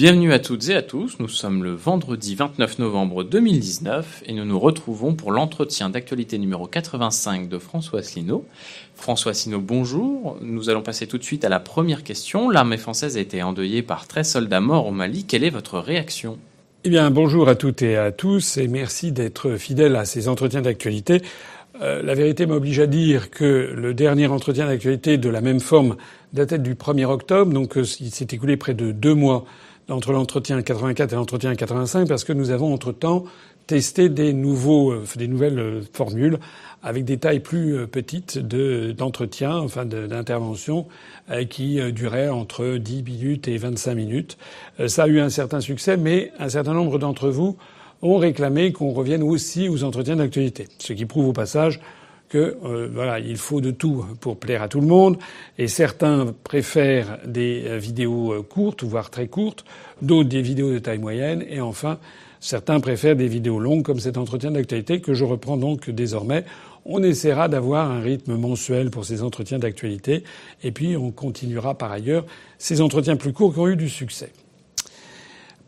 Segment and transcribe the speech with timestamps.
[0.00, 4.46] Bienvenue à toutes et à tous, nous sommes le vendredi 29 novembre 2019 et nous
[4.46, 8.46] nous retrouvons pour l'entretien d'actualité numéro 85 de François Asselineau.
[8.94, 10.38] François Asselineau, bonjour.
[10.40, 12.48] Nous allons passer tout de suite à la première question.
[12.48, 15.26] L'armée française a été endeuillée par 13 soldats morts au Mali.
[15.26, 16.38] Quelle est votre réaction?
[16.84, 20.62] Eh bien, bonjour à toutes et à tous et merci d'être fidèles à ces entretiens
[20.62, 21.20] d'actualité.
[21.82, 25.96] Euh, la vérité m'oblige à dire que le dernier entretien d'actualité de la même forme
[26.32, 29.44] datait du 1er octobre, donc euh, il s'est écoulé près de deux mois
[29.90, 33.24] entre l'entretien 84 et l'entretien 85 parce que nous avons entre-temps
[33.66, 36.38] testé des nouveaux, euh, des nouvelles euh, formules
[36.82, 40.86] avec des tailles plus euh, petites de, d'entretien, enfin d'intervention,
[41.48, 44.38] qui duraient entre 10 minutes et 25 minutes.
[44.88, 47.56] Ça a eu un certain succès, mais un certain nombre d'entre vous
[48.02, 50.66] ont réclamé qu'on revienne aussi aux entretiens d'actualité.
[50.78, 51.78] Ce qui prouve au passage
[52.30, 55.18] que euh, voilà, il faut de tout pour plaire à tout le monde,
[55.58, 59.64] et certains préfèrent des euh, vidéos euh, courtes, voire très courtes,
[60.00, 61.98] d'autres des vidéos de taille moyenne, et enfin
[62.38, 66.44] certains préfèrent des vidéos longues comme cet entretien d'actualité que je reprends donc désormais.
[66.86, 70.22] On essaiera d'avoir un rythme mensuel pour ces entretiens d'actualité,
[70.62, 72.24] et puis on continuera par ailleurs
[72.58, 74.30] ces entretiens plus courts qui ont eu du succès.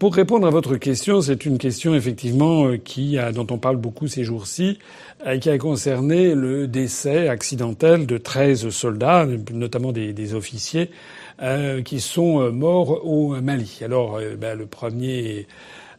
[0.03, 3.77] Pour répondre à votre question, c'est une question effectivement euh, qui a, dont on parle
[3.77, 4.81] beaucoup ces jours-ci,
[5.25, 10.91] euh, qui a concerné le décès accidentel de 13 soldats, notamment des, officiers,
[11.41, 13.79] euh, qui sont morts au Mali.
[13.85, 15.47] Alors, ben, le premier,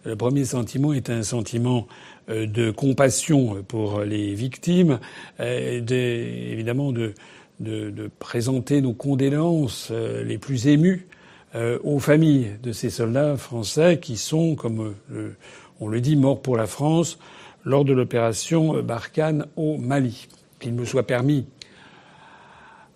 [0.04, 1.88] le premier sentiment est un sentiment
[2.28, 5.00] de compassion pour les victimes,
[5.40, 7.14] évidemment de,
[7.62, 9.94] de, de, présenter nos condoléances
[10.26, 11.08] les plus émues
[11.56, 15.36] euh, aux familles de ces soldats français qui sont, comme euh,
[15.80, 17.20] on le dit, morts pour la France
[17.64, 20.28] lors de l'opération Barkhane au Mali.
[20.60, 21.46] Qu'il me soit permis,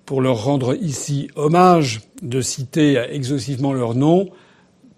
[0.05, 4.29] pour leur rendre ici hommage, de citer exhaustivement leur nom.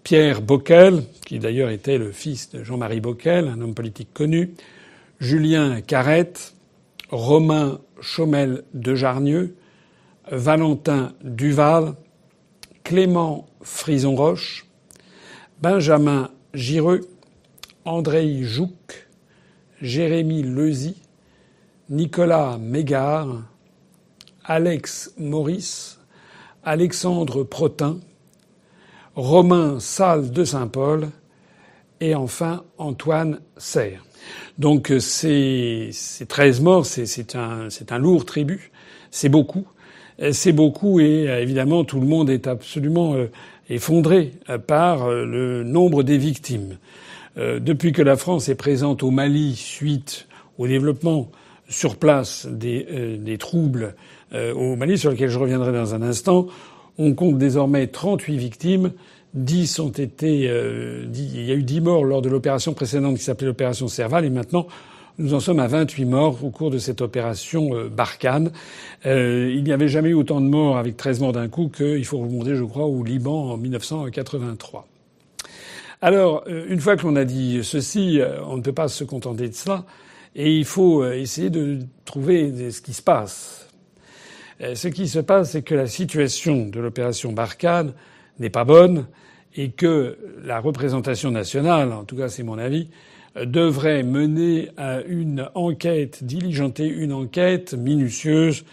[0.04, 4.54] Pierre Bockel, qui d'ailleurs était le fils de Jean-Marie Bockel, un homme politique connu,
[5.20, 6.54] Julien Carrette,
[7.10, 9.56] Romain Chaumel de Jarnieux,
[10.30, 11.94] Valentin Duval,
[12.90, 14.66] Clément Frison-Roche,
[15.62, 17.08] Benjamin Gireux,
[17.84, 19.06] André Jouc,
[19.80, 21.00] Jérémy Lezy,
[21.88, 23.44] Nicolas Mégard,
[24.44, 26.00] Alex Maurice,
[26.64, 28.00] Alexandre Protin,
[29.14, 31.10] Romain Salle de Saint-Paul
[32.00, 34.04] et enfin Antoine Serre.
[34.58, 38.72] Donc ces, ces 13 morts, c'est un lourd tribut,
[39.12, 39.68] c'est beaucoup.
[40.32, 43.30] C'est beaucoup et évidemment tout le monde est absolument euh,
[43.70, 46.76] effondré euh, par euh, le nombre des victimes.
[47.36, 50.26] Depuis que la France est présente au Mali suite
[50.58, 51.30] au développement
[51.68, 53.94] sur place des, des troubles
[54.34, 56.48] au Mali, sur lesquels je reviendrai dans un instant,
[56.98, 58.92] on compte désormais 38 victimes.
[59.34, 63.46] 10 ont été, il y a eu 10 morts lors de l'opération précédente qui s'appelait
[63.46, 64.66] l'opération Serval et maintenant
[65.20, 68.50] nous en sommes à 28 morts au cours de cette opération euh, Barkhane.
[69.04, 72.04] Euh, il n'y avait jamais eu autant de morts avec 13 morts d'un coup qu'il
[72.06, 74.88] faut remonter, je crois, au Liban en 1983.
[76.00, 79.48] Alors, euh, une fois que l'on a dit ceci, on ne peut pas se contenter
[79.48, 79.84] de cela,
[80.34, 83.68] et il faut essayer de trouver ce qui se passe.
[84.60, 87.92] Ce qui se passe, c'est que la situation de l'opération Barkhane
[88.38, 89.06] n'est pas bonne,
[89.56, 92.88] et que la représentation nationale, en tout cas c'est mon avis,
[93.36, 98.64] devrait mener à une enquête, diligenter une enquête minutieuse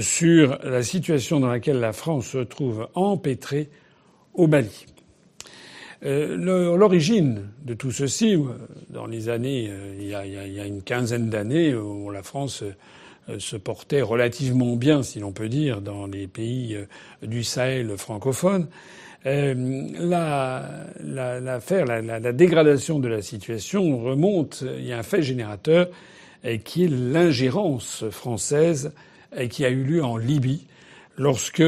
[0.00, 3.68] sur la situation dans laquelle la France se trouve empêtrée
[4.34, 4.86] au Mali.
[6.04, 6.36] Euh,
[6.76, 8.36] l'origine de tout ceci,
[8.90, 12.22] dans les années, euh, il y a, il y a une quinzaine d'années, où la
[12.22, 12.62] France
[13.30, 16.76] euh, se portait relativement bien, si l'on peut dire, dans les pays
[17.22, 18.66] du Sahel francophone,
[19.26, 19.54] euh,
[21.40, 24.62] l'affaire, la, la, la, dégradation de la situation remonte.
[24.78, 25.88] Il y a un fait générateur
[26.44, 28.92] euh, qui est l'ingérence française
[29.38, 30.66] euh, qui a eu lieu en Libye
[31.16, 31.62] lorsque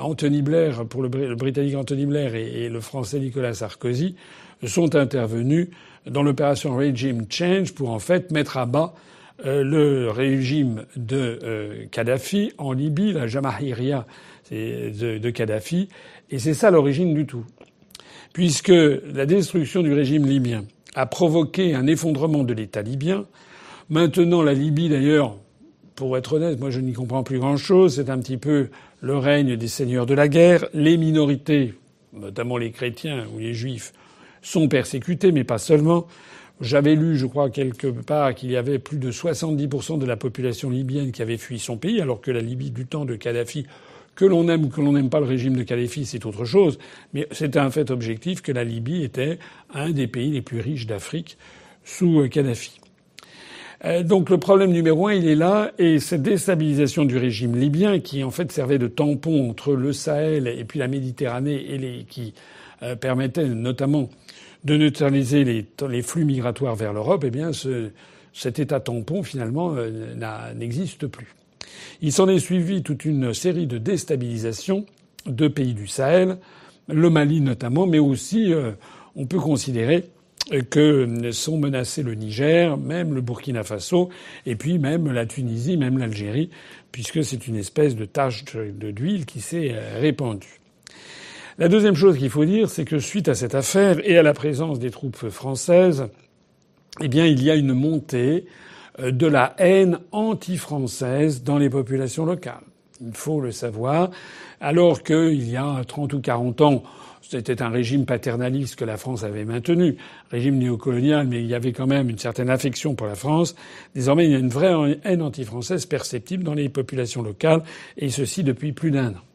[0.00, 4.16] Anthony Blair, pour le, Britannique Anthony Blair et, le Français Nicolas Sarkozy
[4.64, 5.68] sont intervenus
[6.06, 8.94] dans l'opération Regime Change pour en fait mettre à bas
[9.44, 14.06] le régime de Kadhafi en Libye, la Jamahiria
[14.50, 15.90] de Kadhafi,
[16.30, 17.44] et c'est ça l'origine du tout.
[18.32, 20.64] Puisque la destruction du régime libyen
[20.94, 23.26] a provoqué un effondrement de l'État libyen.
[23.88, 25.36] Maintenant, la Libye, d'ailleurs,
[25.94, 27.96] pour être honnête, moi je n'y comprends plus grand-chose.
[27.96, 28.68] C'est un petit peu
[29.00, 30.66] le règne des seigneurs de la guerre.
[30.74, 31.74] Les minorités,
[32.12, 33.92] notamment les chrétiens ou les juifs,
[34.42, 36.06] sont persécutés, mais pas seulement.
[36.60, 40.70] J'avais lu, je crois, quelque part qu'il y avait plus de 70% de la population
[40.70, 43.66] libyenne qui avait fui son pays, alors que la Libye du temps de Kadhafi
[44.16, 46.78] Que l'on aime ou que l'on n'aime pas le régime de Kadhafi, c'est autre chose.
[47.12, 49.38] Mais c'était un fait objectif que la Libye était
[49.72, 51.38] un des pays les plus riches d'Afrique
[51.84, 52.80] sous Kadhafi.
[53.84, 58.00] Euh, donc le problème numéro un, il est là, et cette déstabilisation du régime libyen,
[58.00, 62.32] qui en fait servait de tampon entre le Sahel et puis la Méditerranée, et qui
[62.82, 64.08] euh, permettait notamment
[64.64, 67.90] de neutraliser les, flux migratoires vers l'Europe, eh bien ce,
[68.32, 71.35] cet état tampon finalement euh, n'existe plus.
[72.02, 74.86] Il s'en est suivi toute une série de déstabilisations
[75.26, 76.38] de pays du Sahel,
[76.88, 78.52] le Mali notamment, mais aussi
[79.16, 80.04] on peut considérer
[80.70, 84.10] que sont menacés le Niger, même le Burkina Faso,
[84.44, 86.50] et puis même la Tunisie, même l'Algérie,
[86.92, 90.60] puisque c'est une espèce de tache d'huile qui s'est euh, répandue.
[91.58, 94.34] La deuxième chose qu'il faut dire, c'est que suite à cette affaire et à la
[94.34, 96.06] présence des troupes françaises,
[97.02, 98.65] eh bien, il y a une montée euh,
[98.98, 102.64] de la haine anti-française dans les populations locales.
[103.00, 104.10] Il faut le savoir.
[104.60, 106.82] Alors qu'il y a 30 ou 40 ans,
[107.28, 109.96] c'était un régime paternaliste que la France avait maintenu,
[110.30, 113.56] régime néocolonial, mais il y avait quand même une certaine affection pour la France.
[113.94, 117.62] Désormais, il y a une vraie haine anti-française perceptible dans les populations locales,
[117.96, 119.25] et ceci depuis plus d'un an.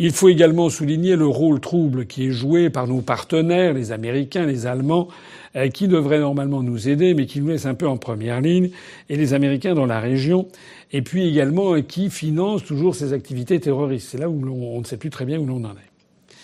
[0.00, 4.46] Il faut également souligner le rôle trouble qui est joué par nos partenaires, les Américains,
[4.46, 5.08] les Allemands,
[5.56, 8.70] euh, qui devraient normalement nous aider, mais qui nous laissent un peu en première ligne,
[9.08, 10.46] et les Américains dans la région,
[10.92, 14.10] et puis également euh, qui financent toujours ces activités terroristes.
[14.12, 16.36] C'est là où on ne sait plus très bien où l'on en est.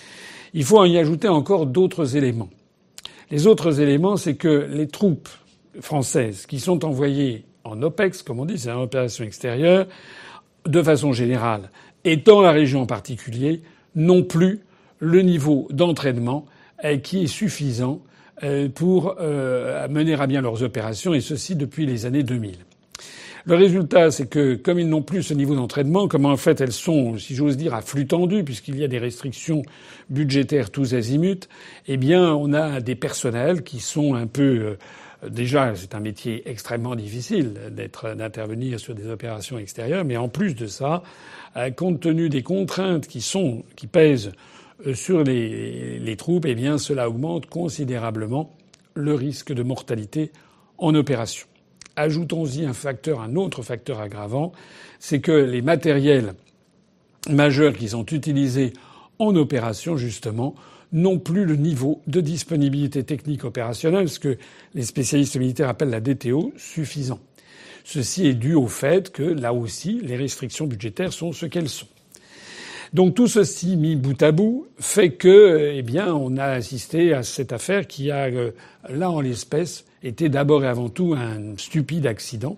[0.53, 2.51] Il faut y ajouter encore d'autres éléments.
[3.31, 5.29] Les autres éléments, c'est que les troupes
[5.81, 9.87] françaises qui sont envoyées en OPEX, comme on dit, c'est une opération extérieure,
[10.67, 11.71] de façon générale,
[12.05, 13.63] et dans la région en particulier,
[13.95, 14.61] n'ont plus
[14.99, 16.47] le niveau d'entraînement
[16.85, 18.01] euh, qui est suffisant
[18.43, 22.57] euh, pour euh, mener à bien leurs opérations, et ceci depuis les années 2000.
[23.47, 26.73] Le résultat, c'est que comme ils n'ont plus ce niveau d'entraînement, comme en fait elles
[26.73, 29.63] sont, si j'ose dire, à flux tendu, puisqu'il y a des restrictions
[30.09, 31.47] budgétaires tous azimuts,
[31.87, 34.79] eh bien, on a des personnels qui sont un peu
[35.29, 40.67] Déjà, c'est un métier extrêmement difficile d'intervenir sur des opérations extérieures, mais en plus de
[40.67, 41.03] ça,
[41.57, 44.33] euh, compte tenu des contraintes qui sont, qui pèsent
[44.87, 48.55] euh, sur les, les troupes, eh bien, cela augmente considérablement
[48.95, 50.31] le risque de mortalité
[50.79, 51.47] en opération.
[51.97, 54.53] Ajoutons-y un facteur, un autre facteur aggravant,
[54.99, 56.35] c'est que les matériels
[57.31, 58.73] majeurs qui sont utilisés
[59.19, 60.55] en opération, justement,
[60.95, 64.39] n'ont plus le niveau de disponibilité technique opérationnelle, ce que
[64.75, 67.19] les spécialistes militaires appellent la DTO, suffisant.
[67.85, 71.89] Ceci est dû au fait que, là aussi, les restrictions budgétaires sont ce qu'elles sont.
[72.95, 77.25] Donc tout ceci mis bout à bout fait que, eh bien, on a assisté à
[77.25, 78.53] cette affaire qui a, euh,
[78.89, 82.57] là en l'espèce, était d'abord et avant tout un stupide accident.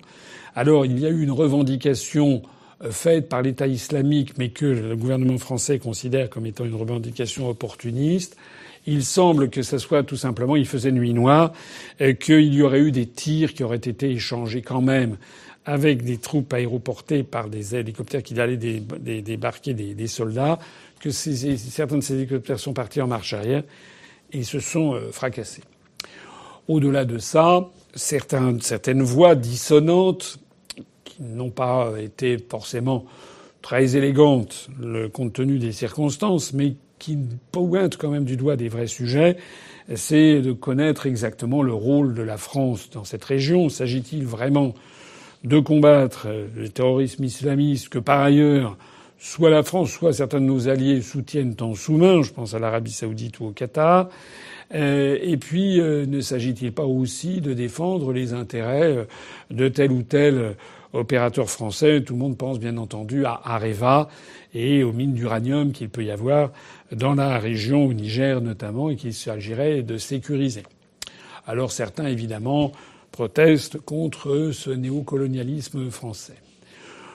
[0.54, 2.42] Alors il y a eu une revendication
[2.90, 8.36] faite par l'État islamique, mais que le gouvernement français considère comme étant une revendication opportuniste.
[8.86, 11.52] Il semble que ce soit tout simplement, il faisait nuit noire,
[12.00, 15.16] euh, qu'il y aurait eu des tirs qui auraient été échangés quand même
[15.64, 20.60] avec des troupes aéroportées par des hélicoptères qui allaient débarquer des, soldats,
[21.00, 23.64] que certains de ces hélicoptères sont partis en marche arrière
[24.32, 25.62] et se sont euh, fracassés.
[26.68, 30.38] Au-delà de ça, certaines voix dissonantes,
[31.16, 33.06] qui n'ont pas été forcément
[33.62, 34.68] très élégantes
[35.12, 37.18] compte tenu des circonstances, mais qui
[37.52, 39.36] pointent quand même du doigt des vrais sujets,
[39.94, 43.68] c'est de connaître exactement le rôle de la France dans cette région.
[43.68, 44.74] S'agit-il vraiment
[45.44, 48.76] de combattre le terrorisme islamiste que par ailleurs
[49.18, 52.92] soit la France, soit certains de nos alliés soutiennent en sous-main, je pense à l'Arabie
[52.92, 54.08] saoudite ou au Qatar,
[54.74, 59.06] euh, et puis, euh, ne s'agit-il pas aussi de défendre les intérêts
[59.50, 60.56] de tel ou tel
[60.92, 64.08] opérateur français Tout le monde pense bien entendu à Areva
[64.54, 66.50] et aux mines d'uranium qu'il peut y avoir
[66.92, 70.62] dans la région, au Niger notamment, et qu'il s'agirait de sécuriser.
[71.46, 72.72] Alors certains, évidemment,
[73.12, 76.34] protestent contre ce néocolonialisme français.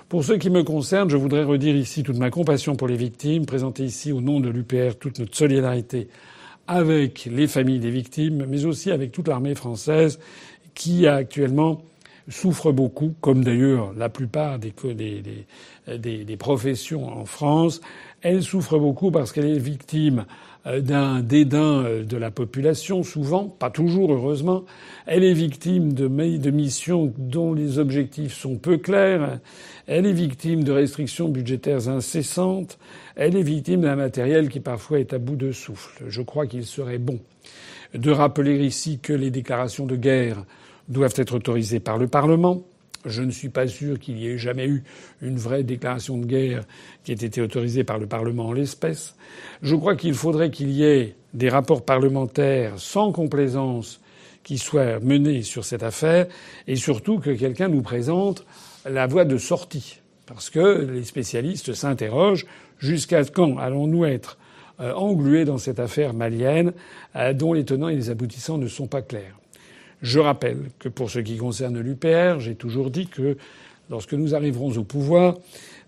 [0.09, 3.45] Pour ce qui me concerne, je voudrais redire ici toute ma compassion pour les victimes,
[3.45, 6.09] présenter ici au nom de l'UPR toute notre solidarité
[6.67, 10.19] avec les familles des victimes, mais aussi avec toute l'armée française
[10.73, 11.81] qui actuellement
[12.31, 14.73] souffre beaucoup, comme d'ailleurs la plupart des,
[16.39, 17.81] professions en France.
[18.21, 20.25] Elle souffre beaucoup parce qu'elle est victime
[20.67, 24.63] euh, d'un dédain euh, de la population, souvent, pas toujours heureusement.
[25.05, 26.07] Elle est victime de
[26.51, 29.39] missions dont les objectifs sont peu clairs.
[29.87, 32.77] Elle est victime de restrictions budgétaires incessantes.
[33.15, 36.03] Elle est victime d'un matériel qui parfois est à bout de souffle.
[36.07, 37.19] Je crois qu'il serait bon
[37.93, 40.45] de rappeler ici que les déclarations de guerre
[40.91, 42.63] doivent être autorisées par le Parlement,
[43.03, 44.83] Je ne suis pas sûr qu'il y ait jamais eu
[45.23, 46.65] une vraie déclaration de guerre
[47.03, 49.15] qui ait été autorisée par le Parlement en l'espèce.
[49.63, 54.01] Je crois qu'il faudrait qu'il y ait des rapports parlementaires sans complaisance
[54.43, 56.27] qui soient menés sur cette affaire
[56.67, 58.45] et surtout que quelqu'un nous présente
[58.87, 59.99] la voie de sortie.
[60.27, 62.45] Parce que les spécialistes s'interrogent
[62.77, 64.37] jusqu'à quand allons-nous être
[64.79, 66.73] euh, englués dans cette affaire malienne
[67.15, 69.40] euh, dont les tenants et les aboutissants ne sont pas clairs.
[70.01, 73.37] Je rappelle que pour ce qui concerne l'UPR, j'ai toujours dit que
[73.89, 75.35] lorsque nous arriverons au pouvoir,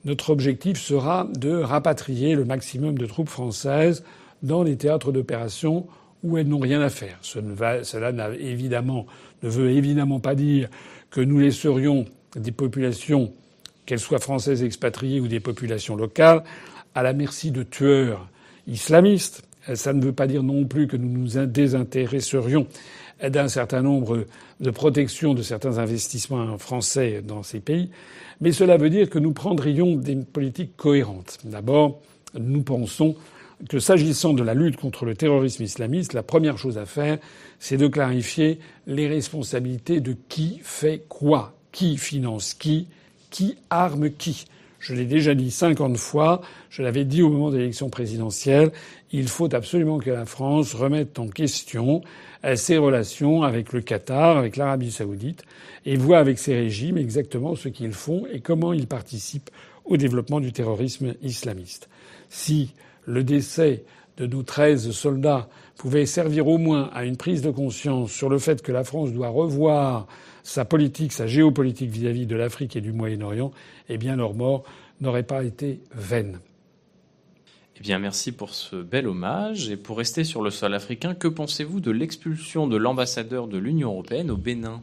[0.06, 4.04] notre objectif sera de rapatrier le maximum de troupes françaises
[4.44, 5.88] dans les théâtres d'opération
[6.24, 7.18] où elles n'ont rien à faire.
[7.22, 8.24] cela ne
[9.42, 10.70] veut évidemment pas dire
[11.10, 12.06] que nous laisserions
[12.36, 13.34] des populations,
[13.86, 16.44] qu'elles soient françaises expatriées ou des populations locales,
[16.96, 18.30] à la merci de tueurs
[18.68, 19.44] islamistes.
[19.74, 22.68] Ça ne veut pas dire non plus que nous nous désintéresserions
[23.22, 24.26] d'un certain nombre
[24.60, 27.90] de protections de certains investissements français dans ces pays,
[28.42, 31.40] mais cela veut dire que nous prendrions des politiques cohérentes.
[31.44, 32.02] D'abord,
[32.38, 33.16] nous pensons
[33.70, 37.18] que s'agissant de la lutte contre le terrorisme islamiste, la première chose à faire,
[37.60, 42.88] c'est de clarifier les responsabilités de qui fait quoi, qui finance qui,
[43.30, 44.46] qui arme qui.
[44.80, 48.72] Je l'ai déjà dit cinquante fois, je l'avais dit au moment de l'élection présidentielle,
[49.14, 52.02] il faut absolument que la France remette en question
[52.56, 55.44] ses relations avec le Qatar, avec l'Arabie saoudite,
[55.86, 59.50] et voit avec ces régimes exactement ce qu'ils font et comment ils participent
[59.86, 61.90] au développement du terrorisme islamiste.
[62.30, 62.74] Si
[63.06, 63.84] le décès
[64.18, 65.48] de nos treize soldats
[65.78, 69.12] pouvait servir au moins à une prise de conscience sur le fait que la France
[69.12, 70.08] doit revoir
[70.44, 73.52] sa politique, sa géopolitique vis-à-vis de l'Afrique et du Moyen-Orient,
[73.90, 74.64] eh bien leur mort
[75.02, 76.40] n'aurait pas été vaine.
[77.84, 79.70] Bien, merci pour ce bel hommage.
[79.70, 83.90] Et pour rester sur le sol africain, que pensez-vous de l'expulsion de l'ambassadeur de l'Union
[83.90, 84.82] européenne au Bénin?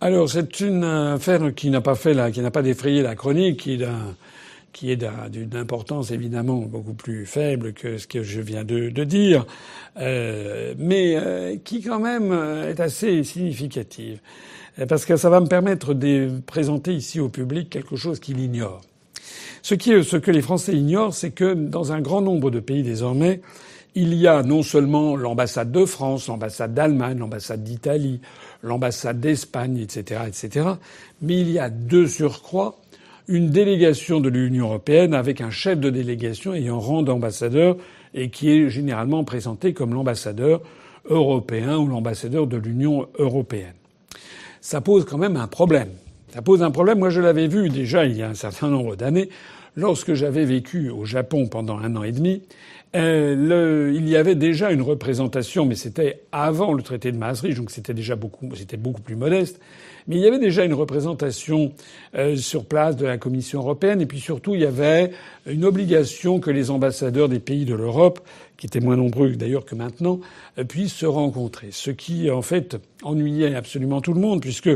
[0.00, 6.60] Alors, c'est une affaire qui n'a pas défrayé la chronique, qui, est d'une importance évidemment
[6.60, 9.44] beaucoup plus faible que ce que je viens de, dire,
[9.98, 14.20] euh, mais euh, qui quand même est assez significative,
[14.88, 18.80] parce que ça va me permettre de présenter ici au public quelque chose qu'il ignore.
[19.68, 22.82] Ce, qui, ce que les Français ignorent, c'est que dans un grand nombre de pays
[22.82, 23.42] désormais,
[23.94, 28.22] il y a non seulement l'ambassade de France, l'ambassade d'Allemagne, l'ambassade d'Italie,
[28.62, 30.68] l'ambassade d'Espagne, etc., etc.,
[31.20, 32.78] mais il y a deux surcroît
[33.26, 37.76] une délégation de l'Union européenne avec un chef de délégation ayant rang d'ambassadeur
[38.14, 40.62] et qui est généralement présenté comme l'ambassadeur
[41.10, 43.74] européen ou l'ambassadeur de l'Union européenne.
[44.62, 45.90] Ça pose quand même un problème.
[46.32, 47.00] Ça pose un problème.
[47.00, 49.28] Moi, je l'avais vu déjà il y a un certain nombre d'années,
[49.78, 52.42] lorsque j'avais vécu au Japon pendant un an et demi.
[52.96, 57.70] Euh, il y avait déjà une représentation, mais c'était avant le traité de Maastricht, donc
[57.70, 59.60] c'était déjà beaucoup, c'était beaucoup plus modeste.
[60.08, 61.72] Mais il y avait déjà une représentation
[62.16, 65.12] euh, sur place de la Commission européenne, et puis surtout il y avait
[65.46, 68.18] une obligation que les ambassadeurs des pays de l'Europe,
[68.56, 70.18] qui étaient moins nombreux d'ailleurs que maintenant,
[70.58, 71.68] euh, puissent se rencontrer.
[71.70, 74.70] Ce qui en fait ennuyait absolument tout le monde, puisque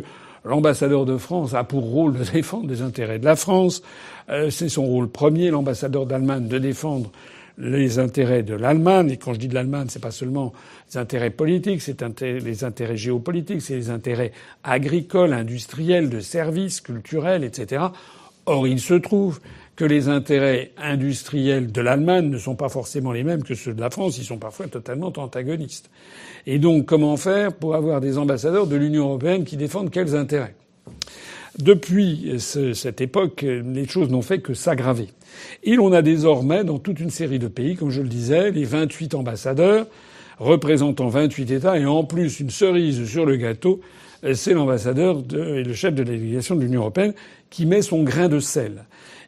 [0.44, 3.82] L'ambassadeur de France a pour rôle de défendre les intérêts de la France.
[4.28, 7.10] Euh, c'est son rôle premier, l'ambassadeur d'Allemagne, de défendre
[7.58, 9.10] les intérêts de l'Allemagne.
[9.10, 10.52] Et quand je dis de l'Allemagne, c'est pas seulement
[10.92, 14.32] les intérêts politiques, c'est les intérêts géopolitiques, c'est les intérêts
[14.64, 17.84] agricoles, industriels, de services, culturels, etc.
[18.46, 19.40] Or, il se trouve
[19.76, 23.80] que les intérêts industriels de l'Allemagne ne sont pas forcément les mêmes que ceux de
[23.80, 25.90] la France, ils sont parfois totalement antagonistes.
[26.46, 30.54] Et donc, comment faire pour avoir des ambassadeurs de l'Union européenne qui défendent quels intérêts?
[31.58, 35.08] Depuis cette époque, les choses n'ont fait que s'aggraver.
[35.62, 38.64] Et l'on a désormais, dans toute une série de pays, comme je le disais, les
[38.64, 39.86] 28 ambassadeurs
[40.38, 43.80] représentant 28 États, et en plus une cerise sur le gâteau,
[44.34, 47.12] c'est l'ambassadeur et le chef de la délégation de l'Union européenne
[47.50, 48.84] qui met son grain de sel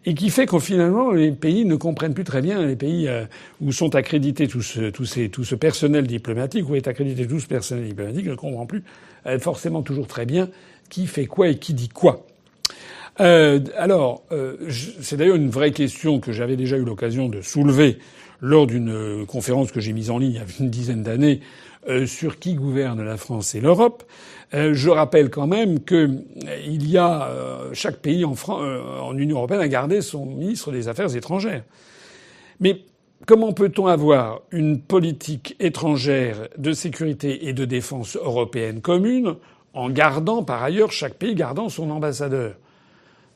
[0.06, 3.25] et qui fait qu'en finalement les pays ne comprennent plus très bien les pays euh,
[3.61, 7.87] où sont accrédités tout ce, ces, ce personnel diplomatique où est accrédité tout ce personnel
[7.87, 8.84] diplomatique ne comprend plus
[9.26, 10.49] euh, forcément toujours très bien
[10.90, 12.26] qui fait quoi et qui dit quoi.
[13.20, 14.56] Euh, alors, euh,
[15.00, 17.99] c'est d'ailleurs une vraie question que j'avais déjà eu l'occasion de soulever
[18.40, 21.40] lors d'une conférence que j'ai mise en ligne il y a une dizaine d'années
[21.88, 24.04] euh, sur qui gouverne la France et l'Europe.
[24.52, 27.30] Euh, je rappelle quand même que euh, il y a
[27.72, 31.64] chaque pays en, en Union européenne a gardé son ministre des Affaires étrangères.
[32.60, 32.82] Mais
[33.26, 39.36] comment peut-on avoir une politique étrangère de sécurité et de défense européenne commune
[39.72, 42.54] en gardant par ailleurs chaque pays gardant son ambassadeur?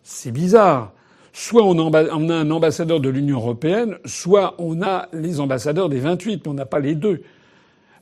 [0.03, 0.93] C'est bizarre.
[1.33, 6.43] Soit on, a un ambassadeur de l'Union européenne, soit on a les ambassadeurs des 28,
[6.45, 7.23] mais on n'a pas les deux.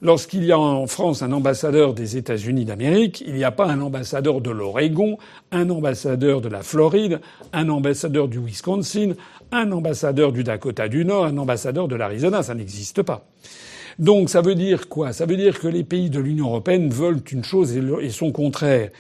[0.03, 3.81] Lorsqu'il y a en France un ambassadeur des États-Unis d'Amérique, il n'y a pas un
[3.81, 5.17] ambassadeur de l'Oregon,
[5.53, 7.21] un ambassadeur de la Floride,
[7.53, 9.15] un ambassadeur du Wisconsin,
[9.53, 12.43] un ambassadeur du Dakota du Nord, un ambassadeur de l'Arizona.
[12.43, 13.27] Ça n'existe pas.
[13.99, 15.15] Donc ça veut dire quoi?
[15.15, 18.91] Ça veut dire que les pays de l'Union européenne veulent une chose et son contraire.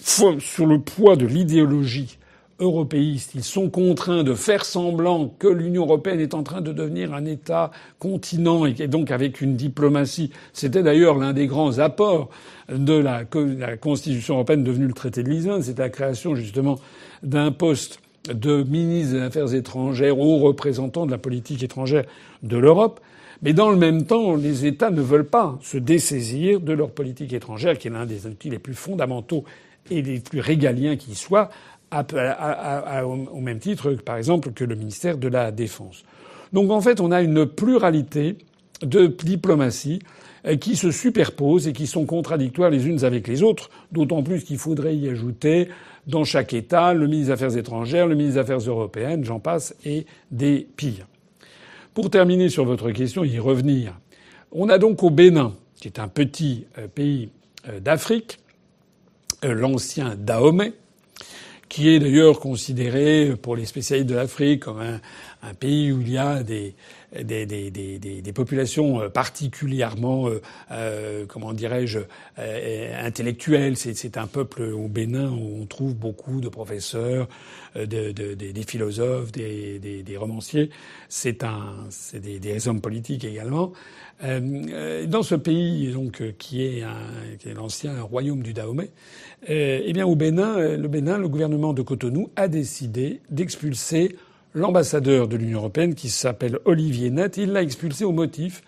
[0.00, 2.17] Sur le poids de l'idéologie
[2.60, 3.32] européistes.
[3.34, 7.24] Ils sont contraints de faire semblant que l'Union européenne est en train de devenir un
[7.24, 10.30] État continent et donc avec une diplomatie.
[10.52, 12.30] C'était d'ailleurs l'un des grands apports
[12.68, 13.24] de la,
[13.76, 15.62] Constitution européenne devenue le traité de Lisbonne.
[15.62, 16.78] C'est la création justement
[17.22, 18.00] d'un poste
[18.32, 22.04] de ministre des Affaires étrangères ou représentant de la politique étrangère
[22.42, 23.00] de l'Europe.
[23.42, 27.32] Mais dans le même temps, les États ne veulent pas se dessaisir de leur politique
[27.32, 29.44] étrangère, qui est l'un des outils les plus fondamentaux
[29.90, 31.48] et les plus régaliens qui soient,
[31.92, 36.04] au même titre, par exemple, que le ministère de la Défense.
[36.52, 38.36] Donc en fait, on a une pluralité
[38.82, 40.00] de diplomaties
[40.46, 44.44] euh, qui se superposent et qui sont contradictoires les unes avec les autres, d'autant plus
[44.44, 45.68] qu'il faudrait y ajouter
[46.06, 49.74] dans chaque État le ministre des Affaires étrangères, le ministre des Affaires européennes, j'en passe,
[49.84, 51.06] et des pires.
[51.92, 53.98] Pour terminer sur votre question et y revenir,
[54.52, 57.30] on a donc au Bénin, qui est un petit euh, pays
[57.68, 58.38] euh, d'Afrique,
[59.42, 60.72] l'ancien Dahomey,
[61.68, 65.00] qui est d'ailleurs considéré pour les spécialistes de l'Afrique comme un,
[65.54, 66.74] pays où il y a des,
[67.22, 72.00] des, des, des, des populations euh, particulièrement, euh, euh, comment dirais-je,
[72.38, 73.76] euh, intellectuelles.
[73.76, 77.28] C'est un peuple au Bénin où on trouve beaucoup de professeurs,
[77.76, 80.70] de, de, des philosophes, des, romanciers.
[81.08, 83.72] C'est un, c'est des, hommes politiques également.
[84.20, 86.84] Dans ce pays donc qui est,
[87.46, 88.90] est l'ancien royaume du Dahomey,
[89.46, 94.16] eh bien au Bénin, le Bénin, le gouvernement de Cotonou a décidé d'expulser
[94.54, 97.36] l'ambassadeur de l'Union européenne qui s'appelle Olivier Net.
[97.36, 98.62] Il l'a expulsé au motif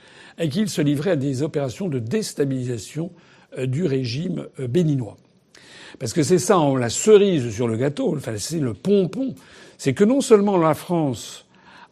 [0.49, 3.11] qu'il se livrait à des opérations de déstabilisation
[3.59, 5.17] euh, du régime euh, béninois.
[5.99, 9.35] Parce que c'est ça, la cerise sur le gâteau, enfin, c'est le pompon.
[9.77, 11.47] C'est que non seulement la France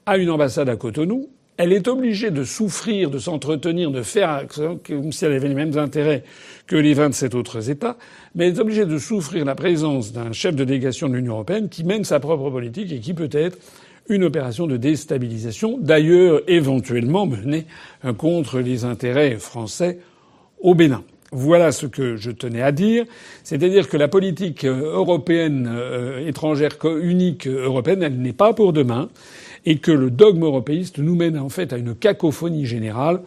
[0.07, 4.47] a une ambassade à Cotonou, elle est obligée de souffrir, de s'entretenir, de faire
[4.87, 6.23] comme si elle avait les mêmes intérêts
[6.69, 7.97] que les 27 autres États,
[8.35, 11.69] mais elle est obligée de souffrir la présence d'un chef de délégation de l'Union européenne
[11.69, 13.59] qui mène sa propre politique et qui peut être
[14.09, 17.67] une opération de déstabilisation, d'ailleurs éventuellement menée
[18.17, 19.99] contre les intérêts français
[20.61, 21.03] au Bénin.
[21.31, 23.05] Voilà ce que je tenais à dire,
[23.45, 26.71] c'est-à-dire que la politique européenne euh, étrangère
[27.03, 29.11] unique européenne, elle n'est pas pour demain
[29.65, 33.21] et que le dogme européiste nous mène en fait à une cacophonie générale.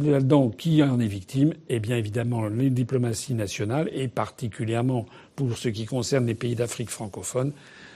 [0.00, 1.52] Là-dedans, qui en est victime?
[1.68, 5.04] Eh bien évidemment les diplomaties nationales et particulièrement
[5.34, 7.50] pour ce qui concerne les pays d'Afrique francophone,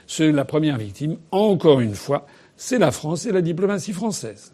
[0.05, 4.51] c'est la première victime, encore une fois, c'est la France et la diplomatie française.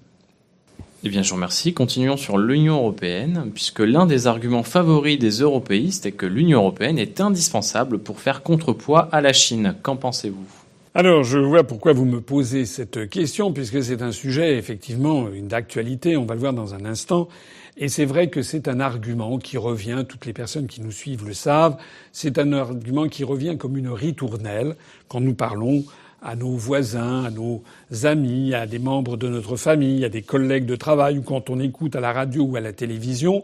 [1.03, 1.73] Eh bien, je vous remercie.
[1.73, 6.99] Continuons sur l'Union européenne, puisque l'un des arguments favoris des européistes est que l'Union européenne
[6.99, 9.73] est indispensable pour faire contrepoids à la Chine.
[9.81, 10.60] Qu'en pensez-vous?
[10.93, 16.17] Alors, je vois pourquoi vous me posez cette question, puisque c'est un sujet effectivement d'actualité,
[16.17, 17.29] on va le voir dans un instant.
[17.77, 21.25] Et c'est vrai que c'est un argument qui revient, toutes les personnes qui nous suivent
[21.25, 21.77] le savent,
[22.11, 24.75] c'est un argument qui revient comme une ritournelle
[25.07, 25.85] quand nous parlons
[26.21, 27.63] à nos voisins, à nos
[28.03, 31.59] amis, à des membres de notre famille, à des collègues de travail, ou quand on
[31.61, 33.43] écoute à la radio ou à la télévision,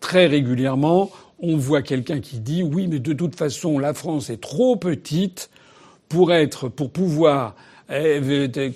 [0.00, 4.40] très régulièrement, on voit quelqu'un qui dit oui, mais de toute façon, la France est
[4.40, 5.50] trop petite
[6.12, 7.56] pour être, pour pouvoir,
[7.90, 8.20] eh,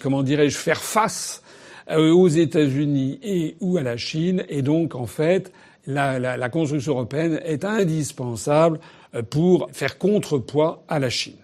[0.01, 1.43] comment dirais-je, faire face
[1.91, 4.45] euh, aux États-Unis et ou à la Chine.
[4.49, 5.53] Et donc, en fait,
[5.87, 8.81] la construction européenne est indispensable
[9.15, 11.37] euh, pour faire contrepoids à la Chine.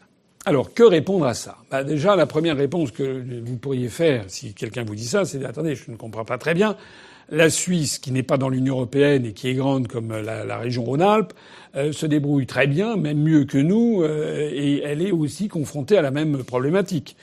[0.46, 1.58] Alors, que répondre à ça?
[1.70, 5.44] Bah Déjà, la première réponse que vous pourriez faire, si quelqu'un vous dit ça, c'est
[5.44, 6.74] attendez, je ne comprends pas très bien
[7.30, 10.58] la Suisse, qui n'est pas dans l'Union européenne et qui est grande comme la, la
[10.58, 11.32] région Rhône-Alpes,
[11.74, 15.96] euh, se débrouille très bien, même mieux que nous, euh, et elle est aussi confrontée
[15.96, 17.16] à la même problématique.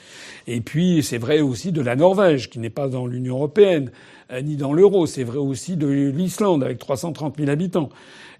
[0.48, 3.92] Et puis c'est vrai aussi de la Norvège, qui n'est pas dans l'Union européenne
[4.32, 5.06] euh, ni dans l'euro.
[5.06, 7.90] C'est vrai aussi de l'Islande, avec 330 000 habitants.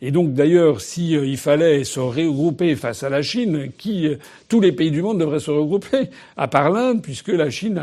[0.03, 4.17] Et donc d'ailleurs, s'il euh, fallait se regrouper face à la Chine, qui euh,
[4.49, 6.09] tous les pays du monde devraient se regrouper,
[6.39, 7.79] à part l'Inde, puisque la Chine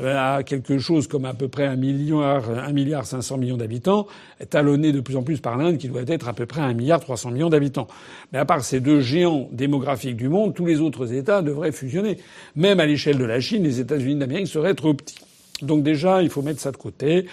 [0.00, 4.06] a, a, quelque chose comme à peu près un milliard, un milliard 500 millions d'habitants,
[4.48, 7.00] talonné de plus en plus par l'Inde, qui doit être à peu près un milliard
[7.00, 7.88] 300 millions d'habitants.
[8.32, 12.16] Mais à part ces deux géants démographiques du monde, tous les autres États devraient fusionner.
[12.56, 15.18] Même à l'échelle de la Chine, les États-Unis d'Amérique seraient trop petits.
[15.60, 17.26] Donc déjà, il faut mettre ça de côté.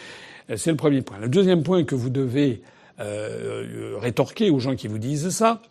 [0.55, 1.17] C'est le premier point.
[1.21, 2.61] Le deuxième point que vous devez
[2.99, 5.61] euh, rétorquer aux gens qui vous disent ça,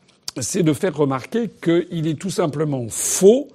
[0.41, 3.49] c'est de faire remarquer qu'il est tout simplement faux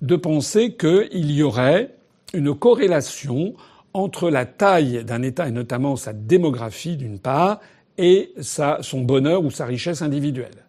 [0.00, 1.94] de penser qu'il y aurait
[2.34, 3.54] une corrélation
[3.94, 7.60] entre la taille d'un État et notamment sa démographie d'une part
[7.98, 10.64] et son bonheur ou sa richesse individuelle.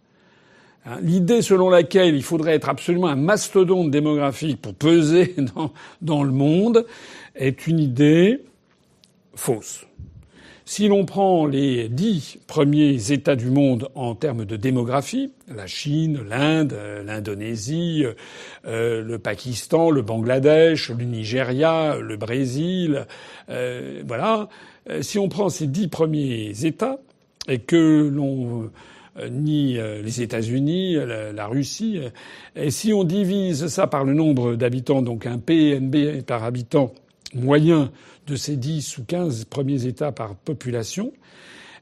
[0.86, 5.36] Hein, l'idée selon laquelle il faudrait être absolument un mastodonte démographique pour peser
[6.02, 6.86] dans le monde
[7.36, 8.44] est une idée
[9.36, 9.88] fausse.
[10.66, 16.22] Si l'on prend les dix premiers États du monde en termes de démographie, la Chine,
[16.30, 18.06] l'Inde, l'Indonésie,
[18.66, 23.06] euh, le Pakistan, le Bangladesh, le Nigeria, le Brésil,
[23.50, 24.48] euh, voilà.
[24.90, 27.00] Euh, si on prend ces dix premiers États
[27.50, 28.72] et que l'on
[29.30, 32.00] ni les États-Unis, la, Russie.
[32.56, 36.96] Et si on divise ça par le nombre d'habitants, donc un PNB par habitant
[37.36, 37.92] moyen
[38.28, 41.12] de ces 10 ou 15 premiers États par population.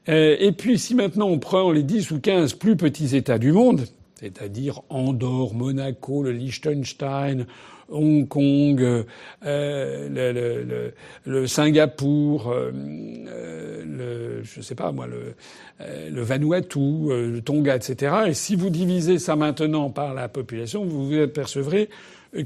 [0.08, 3.52] Euh, et puis si maintenant on prend les 10 ou 15 plus petits États du
[3.52, 3.84] monde,
[4.20, 7.46] c'est-à-dire Andorre, Monaco, le Liechtenstein,
[7.88, 9.04] Hong Kong, euh,
[9.44, 15.34] le, le, le, Singapour, euh, le, je sais pas moi, le,
[16.10, 18.14] le Vanuatu, le Tonga, etc.
[18.28, 21.90] Et si vous divisez ça maintenant par la population, vous vous apercevrez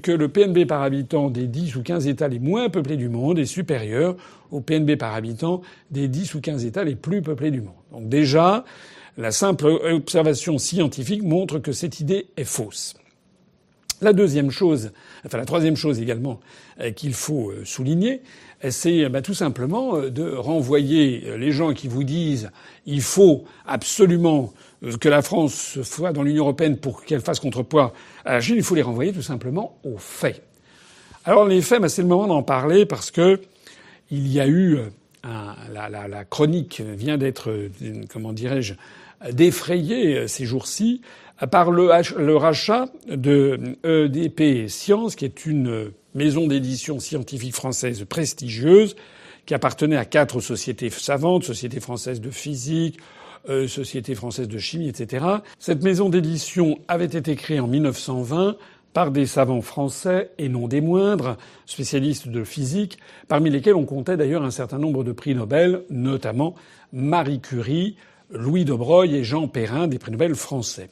[0.02, 3.38] que le PNB par habitant des 10 ou 15 États les moins peuplés du monde
[3.38, 4.16] est supérieur
[4.50, 7.74] au PNB par habitant des 10 ou 15 États les plus peuplés du monde.
[7.92, 8.64] Donc déjà,
[9.16, 12.94] la simple observation scientifique montre que cette idée est fausse.
[14.02, 14.92] La deuxième chose,
[15.24, 16.40] enfin la troisième chose également
[16.80, 18.20] euh, qu'il faut euh, souligner,
[18.68, 22.50] c'est bah, tout simplement euh, de renvoyer les gens qui vous disent
[22.84, 24.52] il faut absolument
[25.00, 27.92] que la France soit dans l'Union européenne pour qu'elle fasse contrepoids
[28.24, 30.42] à la Chine, il faut les renvoyer tout simplement aux faits.
[31.24, 33.40] Alors les faits, bah, c'est le moment d'en parler parce que
[34.10, 34.78] il y a eu
[35.24, 37.68] un, la, la, la, chronique vient d'être,
[38.12, 38.74] comment dirais-je,
[39.32, 41.00] défrayée ces jours-ci
[41.50, 48.96] par le, rachat de EDP Science, qui est une maison d'édition scientifique française prestigieuse,
[49.44, 52.98] qui appartenait à quatre sociétés savantes, Société française de physique,
[53.48, 55.24] euh, Société française de chimie, etc.
[55.58, 58.56] Cette maison d'édition avait été créée en 1920
[58.92, 64.16] par des savants français et non des moindres, spécialistes de physique, parmi lesquels on comptait
[64.16, 66.54] d'ailleurs un certain nombre de prix Nobel, notamment
[66.94, 67.96] Marie Curie,
[68.30, 70.88] Louis de Broglie et Jean Perrin, des prix Nobel français.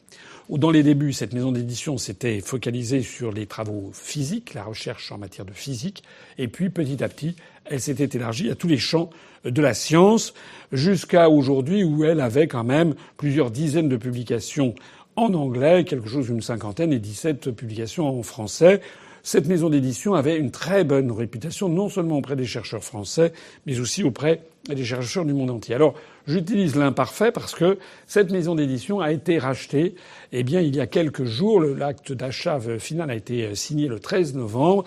[0.49, 5.19] Dans les débuts, cette maison d'édition s'était focalisée sur les travaux physiques, la recherche en
[5.19, 6.05] matière de physique,
[6.39, 9.11] et puis petit à petit, elle s'était élargie à tous les champs
[9.45, 10.33] de la science,
[10.71, 14.75] jusqu'à aujourd'hui où elle avait quand même plusieurs dizaines de publications
[15.17, 18.81] en anglais, quelque chose d'une cinquantaine, et 17 publications en français.
[19.25, 23.33] Cette maison d'édition avait une très bonne réputation, non seulement auprès des chercheurs français,
[23.67, 25.75] mais aussi auprès des chercheurs du monde entier.
[25.75, 25.95] Alors,
[26.27, 29.95] j'utilise l'imparfait parce que cette maison d'édition a été rachetée,
[30.33, 31.61] eh bien, il y a quelques jours.
[31.61, 34.85] L'acte d'achat final a été signé le 13 novembre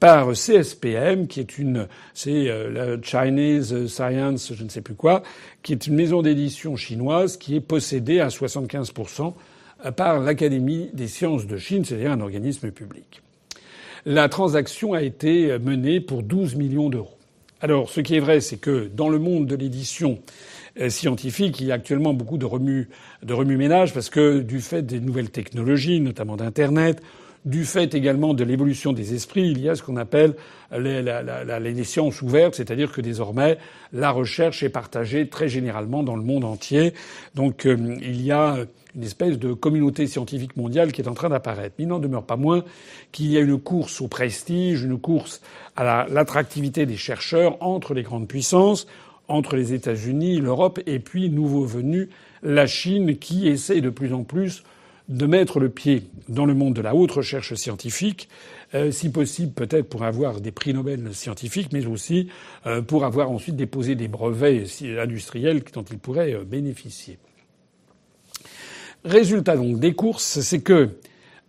[0.00, 5.22] par CSPM, qui est une, c'est euh, la Chinese Science, je ne sais plus quoi,
[5.62, 9.34] qui est une maison d'édition chinoise qui est possédée à 75%
[9.96, 13.22] par l'Académie des sciences de Chine, c'est-à-dire un organisme public.
[14.04, 17.16] La transaction a été menée pour 12 millions d'euros.
[17.60, 20.55] Alors, ce qui est vrai, c'est que dans le monde de l'édition euh,
[20.88, 22.88] scientifique, il y a actuellement beaucoup de remue,
[23.22, 27.02] de remue-ménage parce que du fait des nouvelles technologies, notamment d'Internet,
[27.46, 30.34] du fait également de l'évolution des esprits, il y a ce qu'on appelle
[30.76, 33.56] les, les sciences ouvertes, c'est-à-dire que désormais
[33.92, 36.92] la recherche est partagée très généralement dans le monde entier.
[37.36, 38.56] Donc euh, il y a
[38.96, 41.76] une espèce de communauté scientifique mondiale qui est en train d'apparaître.
[41.78, 42.64] Mais il n'en demeure pas moins
[43.12, 45.40] qu'il y a une course au prestige, une course
[45.76, 48.86] à l'attractivité des chercheurs entre les grandes puissances,
[49.28, 52.08] entre les États-Unis, l'Europe et puis nouveau venu
[52.42, 54.62] la Chine qui essaie de plus en plus
[55.08, 58.28] de mettre le pied dans le monde de la haute recherche scientifique,
[58.74, 62.28] euh, si possible peut-être pour avoir des prix Nobel scientifiques, mais aussi
[62.66, 64.66] euh, pour avoir ensuite déposé des brevets
[64.98, 67.18] industriels dont il pourrait euh, bénéficier.
[69.04, 70.90] Résultat donc des courses, c'est que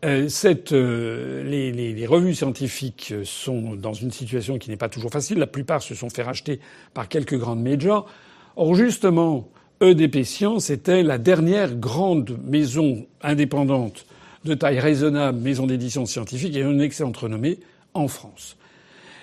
[0.04, 5.12] cette, euh, les, les, les, revues scientifiques sont dans une situation qui n'est pas toujours
[5.12, 5.40] facile.
[5.40, 6.60] La plupart se sont fait racheter
[6.94, 8.08] par quelques grandes majors.
[8.56, 9.50] Or, justement,
[9.82, 14.06] EDP Science était la dernière grande maison indépendante
[14.46, 17.60] de taille raisonnable, maison d'édition scientifique et une excellente renommée
[17.94, 18.56] en France.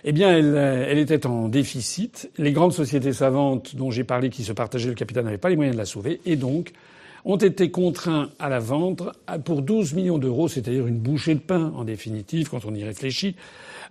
[0.03, 2.31] Eh bien, elle, elle, était en déficit.
[2.37, 5.57] Les grandes sociétés savantes dont j'ai parlé, qui se partageaient le capital, n'avaient pas les
[5.57, 6.21] moyens de la sauver.
[6.27, 6.73] Et donc,
[7.25, 9.13] ont été contraints à la vendre
[9.45, 13.37] pour 12 millions d'euros, c'est-à-dire une bouchée de pain en définitive quand on y réfléchit,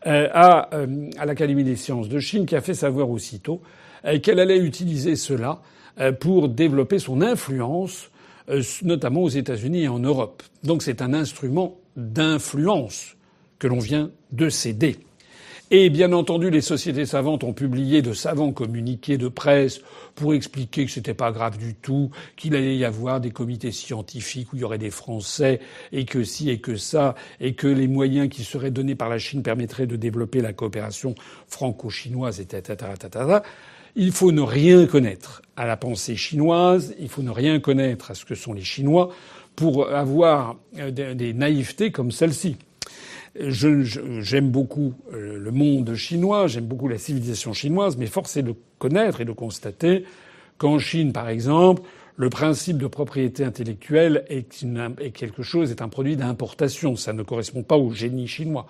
[0.05, 3.61] euh, à, euh, à l'Académie des sciences de Chine qui a fait savoir aussitôt
[4.05, 5.61] euh, qu'elle allait utiliser cela
[6.19, 8.09] pour développer son influence,
[8.81, 10.41] notamment aux États-Unis et en Europe.
[10.63, 13.15] Donc c'est un instrument d'influence
[13.59, 14.97] que l'on vient de céder.
[15.75, 19.81] Et bien entendu, les sociétés savantes ont publié de savants communiqués de presse
[20.13, 24.53] pour expliquer que c'était pas grave du tout, qu'il allait y avoir des comités scientifiques
[24.53, 27.87] où il y aurait des Français et que si et que ça, et que les
[27.87, 31.15] moyens qui seraient donnés par la Chine permettraient de développer la coopération
[31.47, 33.39] franco-chinoise, etc., etc.
[33.95, 38.13] Il faut ne rien connaître à la pensée chinoise, il faut ne rien connaître à
[38.13, 39.09] ce que sont les Chinois
[39.55, 42.57] pour avoir euh, des naïvetés comme celle-ci.
[43.35, 48.53] J'aime beaucoup euh, le monde chinois, j'aime beaucoup la civilisation chinoise, mais force est de
[48.77, 50.05] connaître et de constater
[50.59, 51.81] qu'en Chine, par exemple,
[52.15, 56.95] le principe de propriété intellectuelle est, quelque chose, est un produit d'importation.
[56.95, 58.67] Ça ne correspond pas au génie chinois.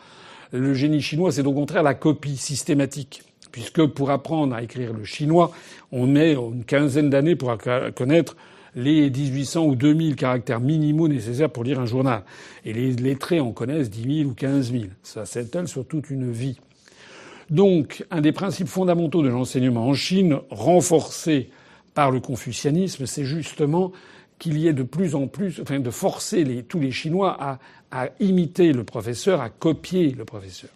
[0.53, 3.23] Le génie chinois, c'est au contraire la copie systématique.
[3.51, 5.51] Puisque pour apprendre à écrire le chinois,
[5.91, 7.55] on met une quinzaine d'années pour
[7.95, 8.37] connaître
[8.75, 12.23] les 1800 ou 2000 caractères minimaux nécessaires pour lire un journal.
[12.65, 14.83] Et les lettrés en connaissent 10 000 ou 15 000.
[15.03, 16.59] Ça s'étale sur toute une vie.
[17.49, 21.49] Donc, un des principes fondamentaux de l'enseignement en Chine, renforcé
[21.93, 23.91] par le confucianisme, c'est justement
[24.39, 27.59] qu'il y ait de plus en plus, enfin, de forcer tous les Chinois à,
[27.91, 30.71] à imiter le professeur, à copier le professeur,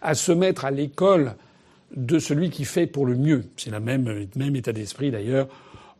[0.00, 1.34] à se mettre à l'école
[1.94, 3.44] de celui qui fait pour le mieux.
[3.56, 5.48] C'est le même, même état d'esprit d'ailleurs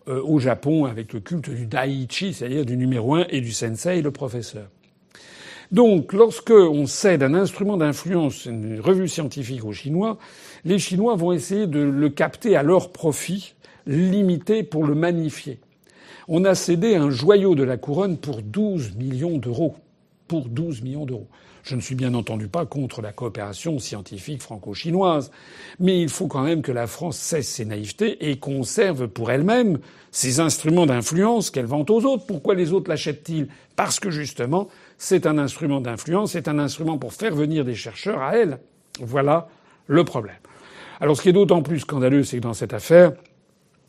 [0.08, 4.02] euh, au Japon avec le culte du daichi, c'est-à-dire du numéro un, et du sensei,
[4.02, 4.68] le professeur.
[5.72, 10.18] Donc, lorsque on cède un instrument d'influence, une revue scientifique aux Chinois,
[10.64, 13.54] les Chinois vont essayer de le capter à leur profit,
[13.86, 15.58] limité pour le magnifier.
[16.28, 19.74] On a cédé un joyau de la couronne pour 12 millions d'euros.
[20.28, 21.28] Pour 12 millions d'euros.
[21.64, 25.31] Je ne suis bien entendu pas contre la coopération scientifique franco-chinoise,
[25.81, 29.79] mais il faut quand même que la France cesse ses naïvetés et conserve pour elle-même
[30.11, 32.27] ses instruments d'influence qu'elle vend aux autres.
[32.27, 33.48] Pourquoi les autres l'achètent-ils?
[33.77, 38.20] Parce que justement, c'est un instrument d'influence, c'est un instrument pour faire venir des chercheurs
[38.20, 38.59] à elle.
[39.00, 39.48] Voilà
[39.87, 40.37] le problème.
[41.00, 43.12] Alors ce qui est d'autant plus scandaleux, c'est que dans cette affaire,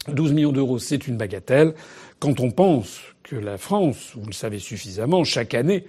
[0.07, 1.73] 12 millions d'euros, c'est une bagatelle.
[2.19, 5.85] Quand on pense que la France, vous le savez suffisamment, chaque année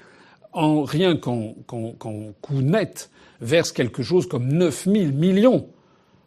[0.56, 1.54] en rien qu'en
[2.40, 5.68] coût net, verse quelque chose comme 9 000 millions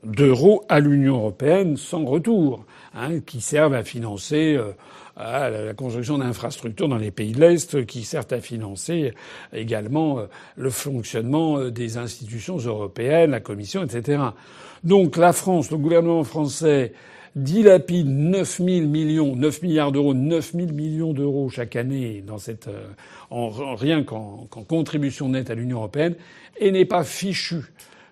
[0.04, 2.64] d'euros à l'Union européenne sans retour,
[2.94, 4.72] hein, qui servent à financer euh,
[5.18, 9.14] la construction d'infrastructures dans les pays de l'Est, qui servent à financer
[9.52, 14.22] également euh, le fonctionnement euh, des institutions européennes, la Commission, etc.
[14.84, 16.94] Donc la France, le gouvernement français
[17.44, 22.68] dilapide 9 000 millions, 9 milliards d'euros, 9 000 millions d'euros chaque année dans cette,
[22.68, 22.88] euh,
[23.30, 26.16] en, rien qu'en contribution nette à l'Union européenne
[26.60, 27.62] et n'est pas fichu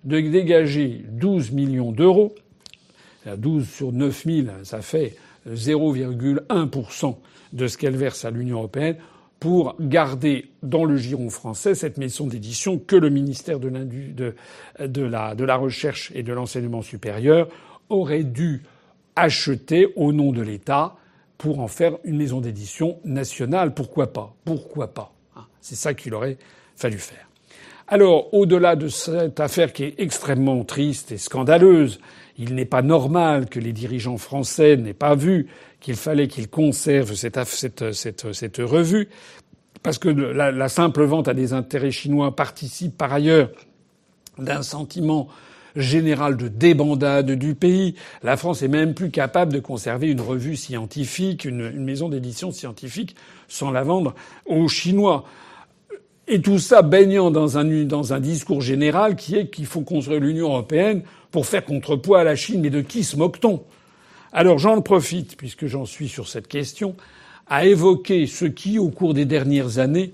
[0.03, 2.33] de dégager 12 millions d'euros.
[3.25, 5.17] 12 sur 9 000, ça fait
[5.49, 7.15] 0,1%
[7.51, 8.95] de ce qu'elle verse à l'Union européenne
[9.39, 14.35] pour garder dans le giron français cette maison d'édition que le ministère de, de,
[14.79, 17.49] de, la, de la Recherche et de l'Enseignement supérieur
[17.89, 18.63] aurait dû
[19.17, 20.95] acheter au nom de l'État
[21.37, 23.73] pour en faire une maison d'édition nationale.
[23.73, 24.35] Pourquoi pas?
[24.45, 25.13] Pourquoi pas?
[25.35, 26.37] Hein C'est ça qu'il aurait
[26.75, 27.27] fallu faire.
[27.87, 31.99] Alors, au-delà de cette affaire qui est extrêmement triste et scandaleuse,
[32.37, 35.47] il n'est pas normal que les dirigeants français n'aient pas vu
[35.79, 39.09] qu'il fallait qu'ils conservent cette, revue,
[39.83, 43.49] parce que la simple vente à des intérêts chinois participe par ailleurs
[44.37, 45.29] d'un sentiment
[45.77, 47.95] général de débandade du pays.
[48.23, 53.15] La France est même plus capable de conserver une revue scientifique, une, maison d'édition scientifique,
[53.47, 55.25] sans la vendre aux Chinois.
[56.27, 60.19] Et tout ça baignant dans un, dans un discours général qui est qu'il faut construire
[60.19, 62.61] l'Union européenne pour faire contrepoids à la Chine.
[62.61, 63.63] Mais de qui se moque-t-on?
[64.33, 66.95] Alors j'en profite, puisque j'en suis sur cette question,
[67.49, 70.13] à évoquer ce qui, au cours des dernières années,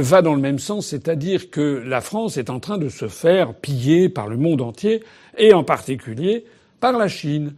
[0.00, 3.54] va dans le même sens, c'est-à-dire que la France est en train de se faire
[3.54, 5.02] piller par le monde entier,
[5.36, 6.44] et en particulier
[6.80, 7.54] par la Chine.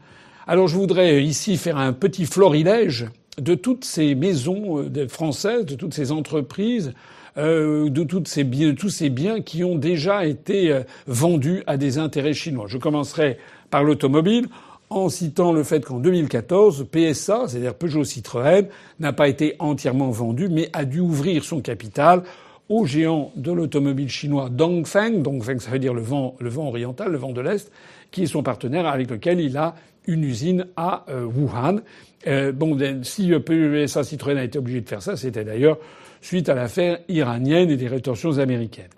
[0.46, 3.06] Alors je voudrais ici faire un petit florilège
[3.38, 6.92] de toutes ces maisons euh, françaises, de toutes ces entreprises,
[7.36, 12.34] euh, de, de tous ces biens qui ont déjà été euh, vendus à des intérêts
[12.34, 12.66] chinois.
[12.68, 13.38] Je commencerai
[13.70, 14.46] par l'automobile
[14.94, 18.66] en citant le fait qu'en 2014, PSA, c'est-à-dire Peugeot Citroën,
[19.00, 22.22] n'a pas été entièrement vendu, mais a dû ouvrir son capital
[22.68, 25.22] au géant de l'automobile chinois Dongfeng.
[25.22, 27.70] Dongfeng, ça veut dire le vent, le vent oriental, le vent de l'Est,
[28.11, 29.74] qui est son partenaire avec lequel il a
[30.07, 31.80] une usine à euh, Wuhan.
[32.26, 35.78] Euh, bon, ben, si PSA Citroën a été obligé de faire ça, c'était d'ailleurs
[36.20, 38.88] suite à l'affaire iranienne et des rétorsions américaines.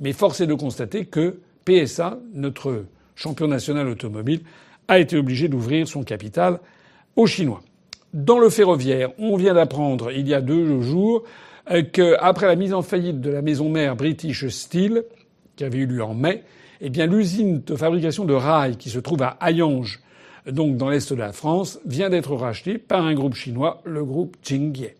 [0.00, 2.84] Mais force est de constater que PSA, notre
[3.14, 4.40] champion national automobile,
[4.92, 6.60] a été obligé d'ouvrir son capital
[7.16, 7.62] aux Chinois.
[8.12, 11.22] Dans le ferroviaire, on vient d'apprendre il y a deux jours
[11.70, 15.04] euh, qu'après la mise en faillite de la maison mère British Steel,
[15.56, 16.42] qui avait eu lieu en mai,
[16.82, 20.00] eh bien l'usine de fabrication de rails qui se trouve à Hayange,
[20.46, 24.36] donc dans l'est de la France, vient d'être rachetée par un groupe chinois, le groupe
[24.42, 24.90] Jingye.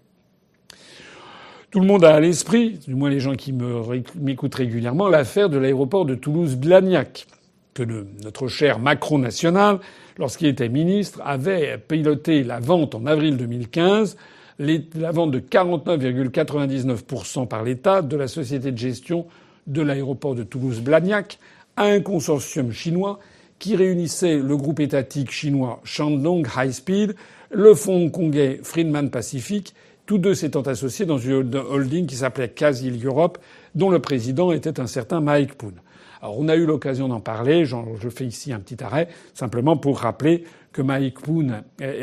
[1.71, 5.59] Tout le monde a à l'esprit, du moins les gens qui m'écoutent régulièrement, l'affaire de
[5.59, 7.27] l'aéroport de Toulouse-Blagnac,
[7.75, 9.79] que notre cher Macron national,
[10.19, 14.17] lorsqu'il était ministre, avait piloté la vente en avril 2015,
[14.59, 19.27] la vente de 49,99% par l'État de la société de gestion
[19.67, 21.39] de l'aéroport de Toulouse-Blagnac
[21.77, 23.19] à un consortium chinois
[23.59, 27.15] qui réunissait le groupe étatique chinois Shandong High Speed,
[27.51, 29.75] le fonds hongkongais Friedman Pacific
[30.07, 33.39] tous deux s'étant associés dans une holding qui s'appelait Casil Europe,
[33.75, 35.75] dont le président était un certain Mike Poon.
[36.23, 39.99] Alors on a eu l'occasion d'en parler, je fais ici un petit arrêt, simplement pour
[39.99, 41.49] rappeler que Mike Poon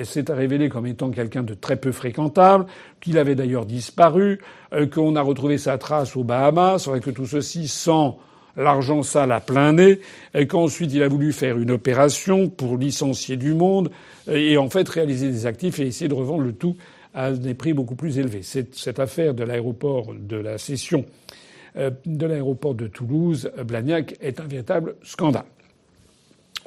[0.04, 2.66] s'est révélé comme étant quelqu'un de très peu fréquentable,
[3.00, 4.40] qu'il avait d'ailleurs disparu,
[4.74, 8.20] euh, qu'on a retrouvé sa trace aux Bahamas, que tout ceci sans
[8.58, 10.02] l'argent sale à plein nez,
[10.34, 13.90] et qu'ensuite il a voulu faire une opération pour licencier du monde,
[14.30, 16.76] et en fait réaliser des actifs et essayer de revendre le tout
[17.14, 18.42] à des prix beaucoup plus élevés.
[18.44, 21.39] Cette affaire de l'aéroport de la cession euh,
[21.76, 25.46] de l'aéroport de Toulouse, Blagnac, est un véritable scandale.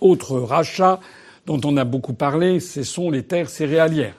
[0.00, 1.00] Autre rachat
[1.46, 4.14] dont on a beaucoup parlé, ce sont les terres céréalières.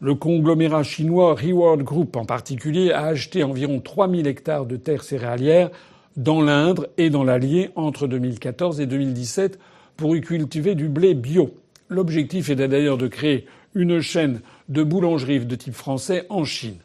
[0.00, 5.70] Le conglomérat chinois Reward Group en particulier a acheté environ 3000 hectares de terres céréalières
[6.16, 9.58] dans l'Indre et dans l'Allier entre 2014 et 2017
[9.96, 11.54] pour y cultiver du blé bio.
[11.88, 16.78] L'objectif est d'ailleurs de créer une chaîne de boulangeries de type français en Chine.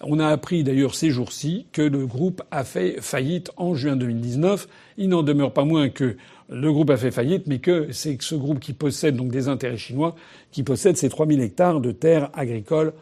[0.00, 4.68] On a appris d'ailleurs ces jours-ci que le groupe a fait faillite en juin 2019.
[4.96, 6.16] Il n'en demeure pas moins que
[6.48, 9.76] le groupe a fait faillite, mais que c'est ce groupe qui possède donc des intérêts
[9.76, 10.14] chinois
[10.52, 12.92] qui possède ces 3000 hectares de terres agricoles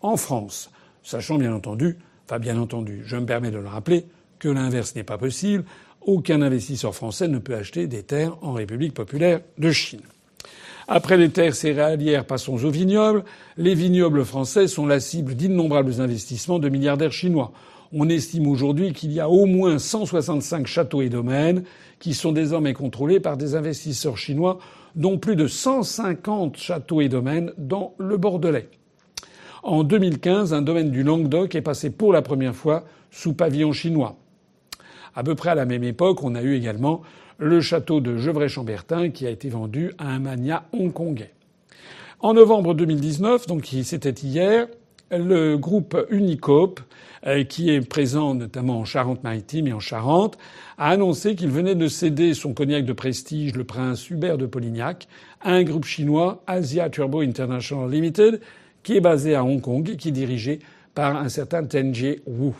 [0.00, 0.70] en France.
[1.02, 4.06] Sachant bien entendu, enfin bien entendu, je me permets de le rappeler,
[4.38, 5.64] que l'inverse n'est pas possible.
[6.00, 10.02] Aucun investisseur français ne peut acheter des terres en République populaire de Chine.
[10.88, 13.24] Après les terres céréalières, passons aux vignobles.
[13.56, 17.50] Les vignobles français sont la cible d'innombrables investissements de milliardaires chinois.
[17.92, 21.64] On estime aujourd'hui qu'il y a au moins 165 châteaux et domaines
[21.98, 24.58] qui sont désormais contrôlés par des investisseurs chinois,
[24.94, 28.68] dont plus de 150 châteaux et domaines dans le Bordelais.
[29.64, 34.16] En 2015, un domaine du Languedoc est passé pour la première fois sous pavillon chinois.
[35.16, 37.02] À peu près à la même époque, on a eu également
[37.38, 41.32] le château de Gevrey-Chambertin qui a été vendu à un mania hongkongais.
[42.20, 44.68] En novembre 2019, donc c'était hier,
[45.10, 46.80] le groupe Unicope,
[47.26, 50.38] euh, qui est présent notamment en Charente-Maritime et en Charente,
[50.78, 55.06] a annoncé qu'il venait de céder son cognac de prestige, le prince Hubert de Polignac,
[55.42, 58.40] à un groupe chinois, Asia Turbo International Limited,
[58.82, 60.60] qui est basé à Hong Kong et qui est dirigé
[60.94, 62.52] par un certain Tenjie Wu.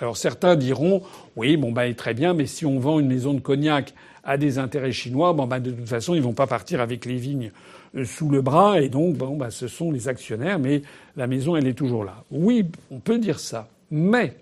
[0.00, 1.02] Alors certains diront,
[1.36, 4.58] oui, bon bah très bien, mais si on vend une maison de cognac à des
[4.58, 7.50] intérêts chinois, bon, bah, de toute façon, ils vont pas partir avec les vignes
[7.96, 10.82] euh, sous le bras, et donc, bon, bah, ce sont les actionnaires, mais
[11.16, 12.24] la maison, elle est toujours là.
[12.30, 13.68] Oui, on peut dire ça.
[13.90, 14.36] Mais,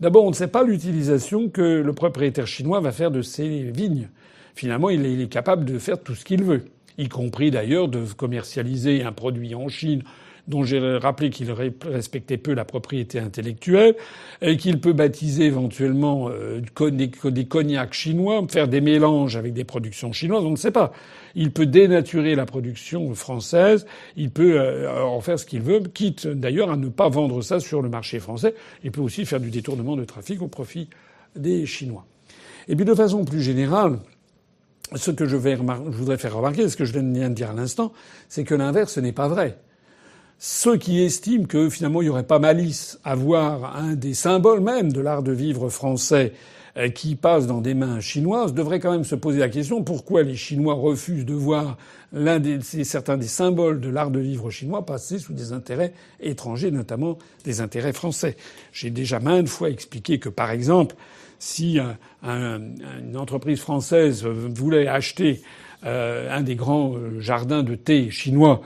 [0.00, 4.08] d'abord, on ne sait pas l'utilisation que le propriétaire chinois va faire de ces vignes.
[4.54, 6.64] Finalement, il est capable de faire tout ce qu'il veut,
[6.98, 10.02] y compris d'ailleurs de commercialiser un produit en Chine
[10.48, 13.94] dont j'ai rappelé qu'il respectait peu la propriété intellectuelle,
[14.42, 20.12] et qu'il peut baptiser éventuellement euh, des, cognacs chinois, faire des mélanges avec des productions
[20.12, 20.92] chinoises, on ne sait pas.
[21.34, 26.26] Il peut dénaturer la production française, il peut euh, en faire ce qu'il veut, quitte
[26.26, 28.54] d'ailleurs à ne pas vendre ça sur le marché français.
[28.84, 30.88] Il peut aussi faire du détournement de trafic au profit
[31.36, 32.06] des Chinois.
[32.68, 33.98] Et puis de façon plus générale,
[34.94, 37.54] ce que je, vais je voudrais faire remarquer, ce que je viens de dire à
[37.54, 37.92] l'instant,
[38.28, 39.58] c'est que l'inverse n'est pas vrai.
[40.42, 44.62] Ceux qui estiment que finalement il n'y aurait pas malice à voir un des symboles
[44.62, 46.32] même de l'art de vivre français
[46.78, 50.22] euh, qui passe dans des mains chinoises devraient quand même se poser la question pourquoi
[50.22, 51.76] les Chinois refusent de voir
[52.14, 56.70] l'un des certains des symboles de l'art de vivre chinois passer sous des intérêts étrangers,
[56.70, 58.38] notamment des intérêts français.
[58.72, 60.96] J'ai déjà maintes fois expliqué que par exemple
[61.38, 61.78] si
[62.22, 65.42] une entreprise française voulait acheter
[65.84, 68.60] euh, un des grands euh, jardins de thé chinois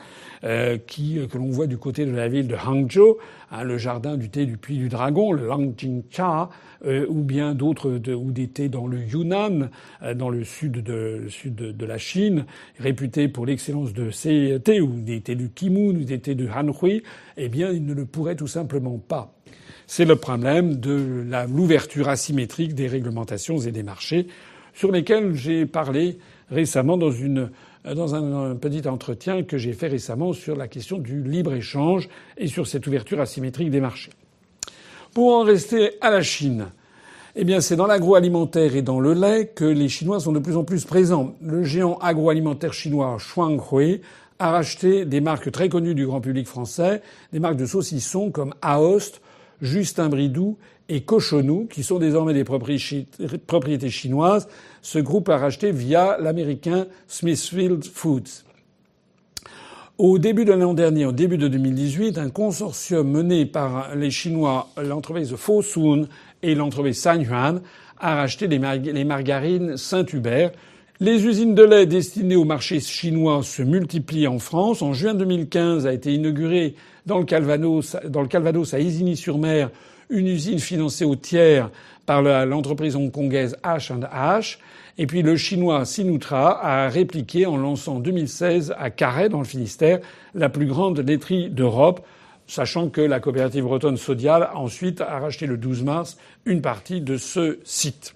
[0.45, 3.17] euh, qui, que l'on voit du côté de la ville de Hangzhou,
[3.51, 6.51] hein, le jardin du thé du Puy du Dragon, le Langjingcha,
[6.87, 9.71] euh, ou bien d'autres, ou des thés dans le Yunnan,
[10.15, 12.47] dans le sud de, sud de, la Chine,
[12.79, 16.49] réputés pour l'excellence de ces thés, ou des thés du Kimun, ou des thés de
[16.49, 17.03] Hanhui,
[17.37, 19.35] eh bien, ils ne le pourraient tout simplement pas.
[19.87, 24.27] C'est le problème de l'ouverture asymétrique des réglementations et des marchés
[24.73, 26.19] sur lesquels j'ai parlé
[26.51, 27.51] récemment dans, une,
[27.85, 32.09] dans un, petit entretien que j'ai fait récemment sur la question du libre-échange
[32.39, 34.11] et sur cette ouverture asymétrique des marchés.
[35.13, 36.67] Pour en rester à la Chine,
[37.37, 40.57] Eh bien, c'est dans l'agroalimentaire et dans le lait que les Chinois sont de plus
[40.57, 41.35] en plus présents.
[41.43, 44.01] Le géant agroalimentaire chinois Shuanghui
[44.39, 48.55] a racheté des marques très connues du grand public français, des marques de saucissons comme
[48.63, 49.21] Aoste,
[49.61, 50.57] Justin Bridou
[50.89, 54.49] et Cochonou, qui sont désormais des propriétés chinoises.
[54.83, 58.45] Ce groupe a racheté via l'américain Smithfield Foods.
[59.97, 64.69] Au début de l'an dernier, au début de 2018, un consortium mené par les Chinois,
[64.77, 66.09] l'entreprise Fosun
[66.43, 67.61] et l'entreprise Sanyuan,
[67.99, 68.59] a racheté les,
[69.05, 70.51] margarines Saint-Hubert.
[71.01, 74.83] Les usines de lait destinées au marché chinois se multiplient en France.
[74.83, 76.75] En juin 2015 a été inaugurée
[77.07, 77.95] dans le Calvados
[78.75, 79.71] à Isigny-sur-Mer
[80.15, 81.71] une usine financée au tiers
[82.07, 84.59] par l'entreprise hongkongaise H&H.
[84.97, 89.45] Et puis le chinois Sinutra a répliqué en lançant en 2016 à Carhaix, dans le
[89.45, 89.99] Finistère,
[90.35, 92.07] la plus grande laiterie d'Europe,
[92.47, 97.17] sachant que la coopérative bretonne Sodial ensuite a racheté le 12 mars une partie de
[97.17, 98.15] ce site.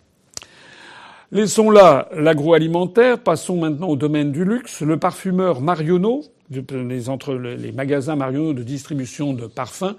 [1.32, 4.80] Laissons là l'agroalimentaire, passons maintenant au domaine du luxe.
[4.80, 9.96] Le parfumeur Marionneau, les, magasins Marionneau de distribution de parfums,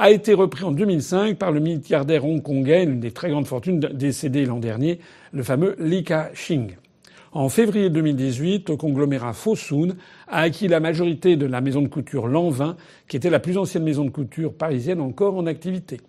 [0.00, 4.46] a été repris en 2005 par le milliardaire hongkongais, une des très grandes fortunes décédées
[4.46, 4.98] l'an dernier,
[5.34, 6.76] le fameux Li Ka-shing.
[7.32, 9.96] En février 2018, le conglomérat Fosun
[10.26, 12.78] a acquis la majorité de la maison de couture Lanvin,
[13.08, 16.00] qui était la plus ancienne maison de couture parisienne encore en activité.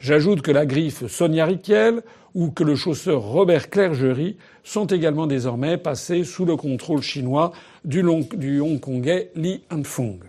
[0.00, 2.00] J'ajoute que la griffe Sonia Riquel
[2.34, 7.52] ou que le chausseur Robert Clergerie sont également désormais passés sous le contrôle chinois
[7.84, 8.02] du,
[8.36, 10.20] du hongkongais Li Hanfeng.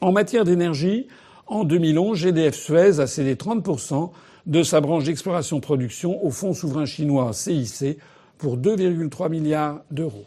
[0.00, 1.06] En matière d'énergie,
[1.50, 4.10] en 2011, GDF Suez a cédé 30%
[4.46, 7.98] de sa branche d'exploration-production au fonds souverain chinois CIC
[8.38, 10.24] pour 2,3 milliards d'euros.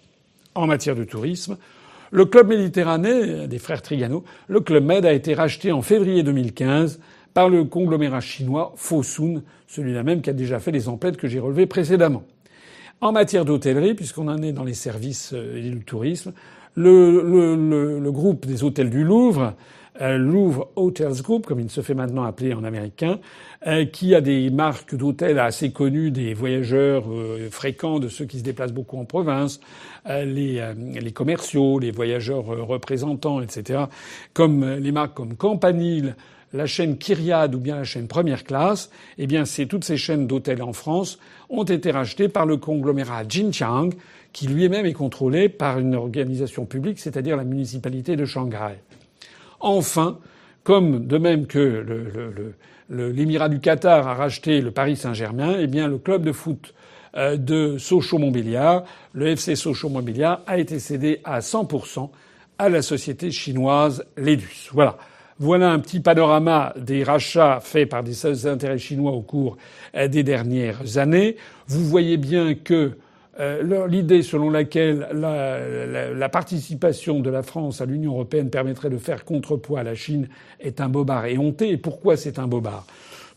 [0.53, 1.57] En matière de tourisme,
[2.11, 6.99] le club méditerranéen des frères Trigano, le club Med a été racheté en février 2015
[7.33, 11.39] par le conglomérat chinois Fosun, celui-là même qui a déjà fait les emplettes que j'ai
[11.39, 12.23] relevées précédemment.
[12.99, 16.33] En matière d'hôtellerie, puisqu'on en est dans les services euh, et le tourisme,
[16.75, 19.53] le, groupe des hôtels du Louvre
[19.99, 23.19] Louvre Hotels Group, comme il se fait maintenant appeler en américain,
[23.67, 28.39] euh, qui a des marques d'hôtels assez connues des voyageurs euh, fréquents, de ceux qui
[28.39, 29.59] se déplacent beaucoup en province,
[30.05, 30.61] les,
[31.13, 33.85] commerciaux, les voyageurs représentants, etc.,
[34.33, 36.15] comme les marques comme Campanile,
[36.53, 40.27] la chaîne Kyriade ou bien la chaîne Première Classe, eh bien, c'est toutes ces chaînes
[40.27, 41.19] d'hôtels en France
[41.49, 43.89] ont été rachetées par le conglomérat Jinchang,
[44.31, 48.75] qui lui-même est contrôlé par une organisation publique, c'est-à-dire la municipalité de Shanghai.
[49.63, 50.19] Enfin,
[50.65, 52.53] comme de même que
[52.89, 56.73] l'émirat du Qatar a racheté le Paris Saint-Germain, eh bien le club de foot
[57.15, 58.83] euh, de Sochaux-Montbéliard,
[59.13, 62.09] le FC Sochaux-Montbéliard, a été cédé à 100%
[62.59, 64.69] à la société chinoise Ledus.
[64.73, 64.97] Voilà.
[65.39, 69.57] Voilà un petit panorama des rachats faits par des intérêts chinois au cours
[69.95, 71.37] euh, des dernières années.
[71.67, 72.97] Vous voyez bien que
[73.39, 79.25] euh, l'idée selon laquelle la, participation de la France à l'Union européenne permettrait de faire
[79.25, 80.27] contrepoids à la Chine
[80.59, 81.69] est un bobard éhonté.
[81.69, 82.85] Et pourquoi c'est un bobard?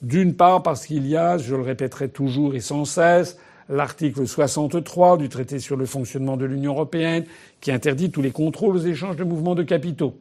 [0.03, 3.39] D'une part parce qu'il y a, je le répéterai toujours et sans cesse,
[3.71, 7.25] l'article 63 du traité sur le fonctionnement de l'Union européenne
[7.61, 10.19] qui interdit tous les contrôles aux échanges de mouvements de capitaux.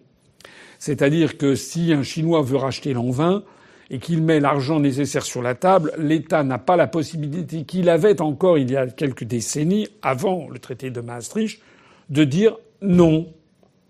[0.79, 3.43] C'est-à-dire que si un Chinois veut racheter l'envin,
[3.89, 8.21] et qu'il met l'argent nécessaire sur la table, l'État n'a pas la possibilité qu'il avait
[8.21, 11.61] encore il y a quelques décennies, avant le traité de Maastricht,
[12.09, 13.27] de dire non.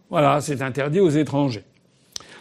[0.09, 1.63] Voilà, c'est interdit aux étrangers.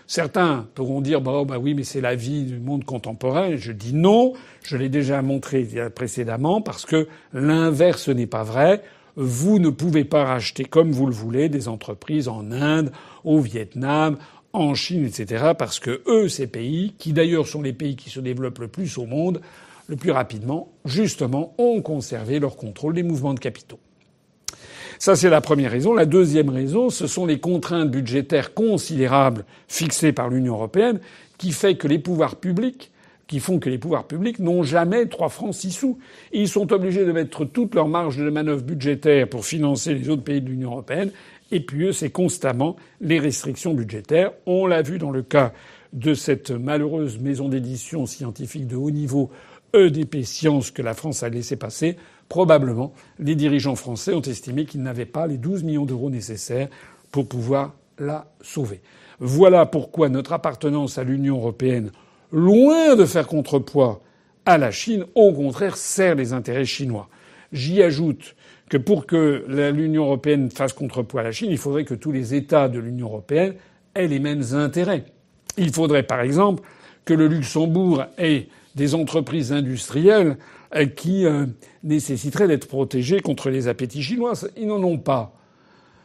[0.07, 3.57] Certains pourront dire bah, bah oui, mais c'est la vie du monde contemporain.
[3.57, 4.35] Je dis non.
[4.63, 8.83] Je l'ai déjà montré précédemment parce que l'inverse n'est pas vrai.
[9.17, 12.91] Vous ne pouvez pas racheter comme vous le voulez des entreprises en Inde,
[13.23, 14.19] au Vietnam,
[14.55, 18.21] en Chine, etc., parce que eux, ces pays, qui d'ailleurs sont les pays qui se
[18.21, 19.41] développent le plus au monde,
[19.89, 23.81] le plus rapidement, justement, ont conservé leur contrôle des mouvements de capitaux.
[24.99, 25.93] Ça, c'est la première raison.
[25.93, 31.01] La deuxième raison, ce sont les contraintes budgétaires considérables fixées par l'Union européenne
[31.37, 32.93] qui fait que les pouvoirs publics
[33.27, 35.99] qui font que les pouvoirs publics n'ont jamais trois francs six sous.
[36.33, 40.23] Ils sont obligés de mettre toute leur marge de manœuvre budgétaire pour financer les autres
[40.23, 41.11] pays de l'Union européenne
[41.51, 44.33] et puis eux, c'est constamment les restrictions budgétaires.
[44.47, 45.53] On l'a vu dans le cas
[45.93, 49.31] de cette malheureuse maison d'édition scientifique de haut niveau
[49.75, 51.97] EDP Science que la France a laissé passer.
[52.29, 56.69] Probablement, les dirigeants français ont estimé qu'ils n'avaient pas les 12 millions d'euros nécessaires
[57.11, 58.81] pour pouvoir la sauver.
[59.21, 61.93] Voilà pourquoi notre appartenance à l'Union européenne,
[62.33, 64.03] loin de faire contrepoids
[64.47, 67.09] à la Chine, au contraire sert les intérêts chinois.
[67.53, 68.35] J'y ajoute
[68.69, 72.35] que pour que l'Union européenne fasse contrepoids à la Chine, il faudrait que tous les
[72.35, 73.55] États de l'Union européenne
[73.95, 75.05] aient les mêmes intérêts.
[75.57, 76.63] Il faudrait, par exemple,
[77.05, 80.37] que le Luxembourg ait des entreprises industrielles
[80.75, 81.47] euh, qui euh,
[81.83, 84.33] nécessiteraient d'être protégées contre les appétits chinois.
[84.57, 85.37] Ils n'en ont pas.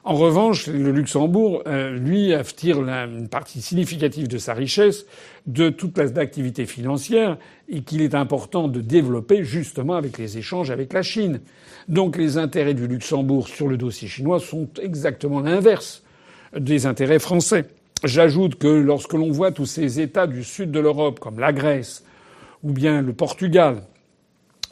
[0.10, 5.05] En revanche, le Luxembourg, euh, lui, tire une partie significative de sa richesse
[5.45, 7.38] de toute l'activité financière
[7.70, 11.41] et qu'il est important de développer justement avec les échanges avec la Chine.
[11.89, 16.01] Donc les intérêts du Luxembourg sur le dossier chinois sont exactement l'inverse
[16.57, 17.66] des intérêts français.
[18.03, 22.03] J'ajoute que lorsque l'on voit tous ces États du sud de l'Europe, comme la Grèce
[22.64, 23.84] ou bien le Portugal,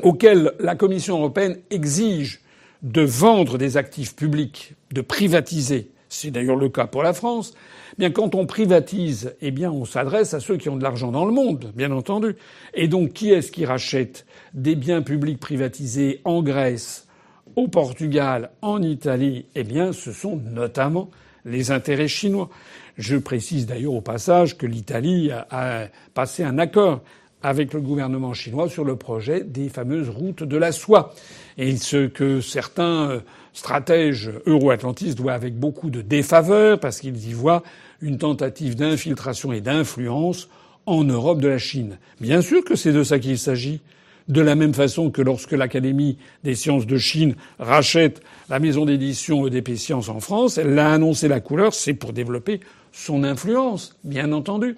[0.01, 2.41] auxquels la Commission européenne exige
[2.83, 7.53] de vendre des actifs publics, de privatiser, c'est d'ailleurs le cas pour la France,
[7.93, 11.11] eh bien quand on privatise, eh bien on s'adresse à ceux qui ont de l'argent
[11.11, 12.35] dans le monde, bien entendu.
[12.73, 17.07] Et donc qui est-ce qui rachète des biens publics privatisés en Grèce,
[17.55, 19.45] au Portugal, en Italie?
[19.55, 21.09] Eh bien ce sont notamment
[21.45, 22.49] les intérêts chinois.
[22.97, 27.01] Je précise d'ailleurs au passage que l'Italie a passé un accord
[27.47, 31.13] avec le gouvernement chinois sur le projet des fameuses routes de la soie.
[31.57, 33.19] Et ce que certains euh,
[33.53, 37.63] stratèges euro-atlantistes voient avec beaucoup de défaveur parce qu'ils y voient
[38.01, 40.49] une tentative d'infiltration et d'influence
[40.85, 41.99] en Europe de la Chine.
[42.19, 43.79] Bien sûr que c'est de ça qu'il s'agit.
[44.27, 49.47] De la même façon que lorsque l'Académie des sciences de Chine rachète la maison d'édition
[49.47, 52.59] EDP Sciences en France, elle a annoncé la couleur, c'est pour développer
[52.91, 54.75] son influence, bien entendu.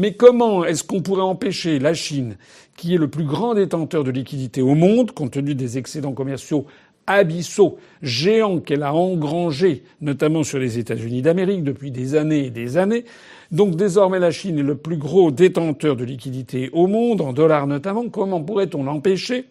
[0.00, 2.38] Mais comment est-ce qu'on pourrait empêcher la Chine,
[2.74, 6.64] qui est le plus grand détenteur de liquidités au monde, compte tenu des excédents commerciaux
[7.06, 12.78] abyssaux, géants qu'elle a engrangés, notamment sur les États-Unis d'Amérique depuis des années et des
[12.78, 13.04] années.
[13.50, 17.66] Donc désormais la Chine est le plus gros détenteur de liquidités au monde, en dollars
[17.66, 18.08] notamment.
[18.08, 19.48] Comment pourrait-on l'empêcher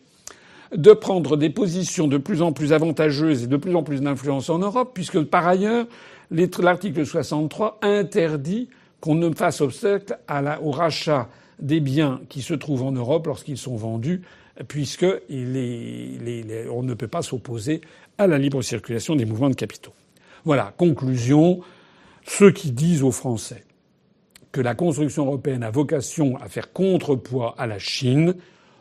[0.76, 4.50] de prendre des positions de plus en plus avantageuses et de plus en plus d'influence
[4.50, 5.86] en Europe, puisque par ailleurs,
[6.32, 8.68] l'article 63 interdit
[9.02, 10.18] qu'on ne fasse obstacle
[10.62, 11.30] au rachat
[11.60, 14.22] des biens qui se trouvent en Europe lorsqu'ils sont vendus,
[14.68, 17.82] puisque on ne peut pas s'opposer
[18.18, 19.94] à la libre circulation des mouvements de capitaux.
[20.46, 21.62] Voilà, conclusion.
[22.26, 23.64] Ceux qui disent aux Français
[24.52, 28.36] que la construction européenne a vocation à faire contrepoids à la Chine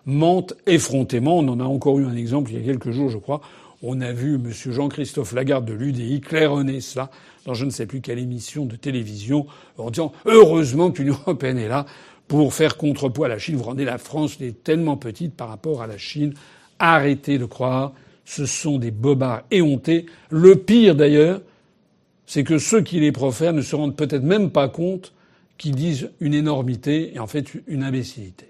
[0.07, 1.39] mentent effrontément.
[1.39, 3.41] On en a encore eu un exemple il y a quelques jours, je crois.
[3.83, 4.51] On a vu M.
[4.53, 7.11] Jean-Christophe Lagarde de l'UDI claironner cela
[7.47, 11.59] dans je ne sais plus quelle émission de télévision en disant heureusement que l'Union européenne
[11.59, 11.87] est là
[12.27, 13.57] pour faire contrepoids à la Chine.
[13.57, 16.35] Vous rendez la France tellement petite par rapport à la Chine.
[16.81, 17.93] Arrêtez de croire.
[18.25, 20.07] Ce sont des bobards éhontés.
[20.31, 21.41] Le pire d'ailleurs,
[22.27, 25.15] c'est que ceux qui les profèrent ne se rendent peut-être même pas compte
[25.57, 28.47] qu'ils disent une énormité et en fait une imbécilité.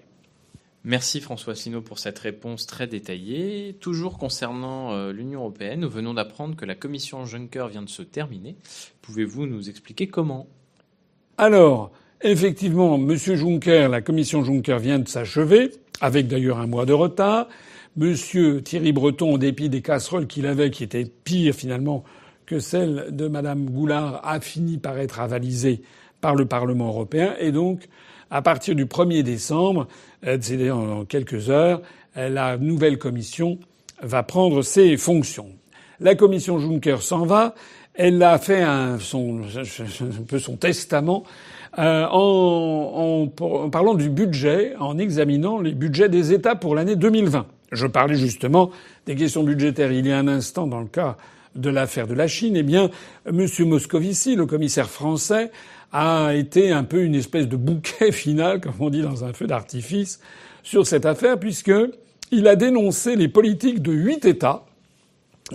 [0.85, 3.75] Merci François Sino pour cette réponse très détaillée.
[3.81, 8.01] Toujours concernant euh, l'Union européenne, nous venons d'apprendre que la commission Juncker vient de se
[8.01, 8.55] terminer.
[9.01, 10.47] Pouvez-vous nous expliquer comment?
[11.37, 16.93] Alors, effectivement, Monsieur Juncker, la commission Juncker vient de s'achever, avec d'ailleurs un mois de
[16.93, 17.49] retard.
[17.97, 22.05] Monsieur Thierry Breton, en dépit des casseroles qu'il avait, qui étaient pires finalement
[22.45, 25.81] que celles de Madame Goulard, a fini par être avalisé
[26.21, 27.89] par le Parlement européen et donc
[28.31, 29.87] à partir du 1er décembre,
[30.25, 31.81] euh, c'est-à-dire dans quelques heures,
[32.17, 33.57] euh, la nouvelle commission
[34.01, 35.47] va prendre ses fonctions.
[35.99, 37.55] La commission Juncker s'en va.
[37.93, 41.23] Elle a fait un, son, un peu son testament
[41.77, 47.45] euh, en, en, parlant du budget, en examinant les budgets des États pour l'année 2020.
[47.71, 48.71] Je parlais justement
[49.05, 51.17] des questions budgétaires il y a un instant dans le cas
[51.55, 52.55] de l'affaire de la Chine.
[52.55, 52.89] Eh bien,
[53.27, 53.45] M.
[53.59, 55.51] Moscovici, le commissaire français,
[55.91, 59.47] a été un peu une espèce de bouquet final, comme on dit dans un feu
[59.47, 60.19] d'artifice,
[60.63, 64.65] sur cette affaire, puisqu'il a dénoncé les politiques de huit États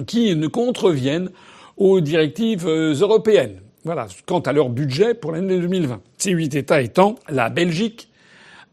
[0.07, 1.31] qui ne contreviennent
[1.77, 3.61] aux directives euh, européennes.
[3.85, 6.01] Voilà, quant à leur budget pour l'année 2020.
[6.17, 8.09] Ces huit États étant la Belgique,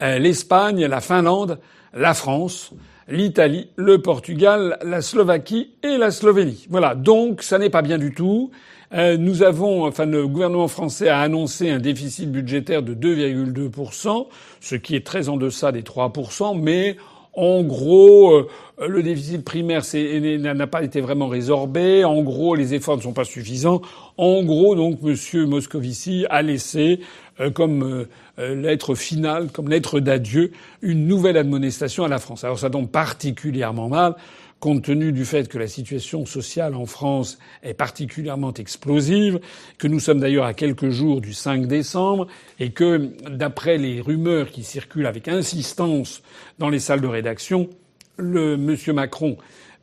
[0.02, 1.60] euh, l'Espagne, la Finlande,
[1.94, 2.72] la France,
[3.10, 6.66] l'Italie, le Portugal, la Slovaquie et la Slovénie.
[6.70, 8.52] Voilà, donc ça n'est pas bien du tout.
[8.94, 14.28] Euh, nous avons, enfin, le gouvernement français a annoncé un déficit budgétaire de 2,2%,
[14.60, 16.98] ce qui est très en deçà des 3%, mais
[17.34, 18.48] en gros, euh,
[18.86, 22.04] le déficit primaire n'a pas été vraiment résorbé.
[22.04, 23.82] En gros, les efforts ne sont pas suffisants.
[24.18, 25.46] En gros, donc, M.
[25.46, 27.00] Moscovici a laissé
[27.40, 32.44] euh, comme lettre finale, comme lettre d'adieu, une nouvelle admonestation à la France.
[32.44, 34.16] Alors ça tombe particulièrement mal
[34.62, 39.40] compte tenu du fait que la situation sociale en France est particulièrement explosive,
[39.80, 42.28] que nous sommes d'ailleurs à quelques jours du 5 décembre,
[42.60, 46.22] et que, d'après les rumeurs qui circulent avec insistance
[46.60, 47.70] dans les salles de rédaction,
[48.18, 49.36] le monsieur Macron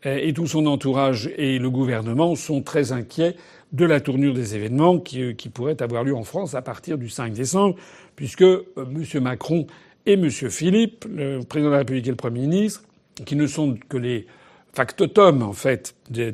[0.05, 3.35] et tout son entourage et le gouvernement sont très inquiets
[3.73, 7.09] de la tournure des événements qui, qui pourraient avoir lieu en France à partir du
[7.09, 7.75] 5 décembre,
[8.17, 9.05] puisque euh, M.
[9.23, 9.67] Macron
[10.07, 10.31] et M.
[10.31, 12.85] Philippe, le président de la République et le Premier ministre,
[13.27, 14.27] qui ne sont que les
[14.73, 16.33] factotum en fait de,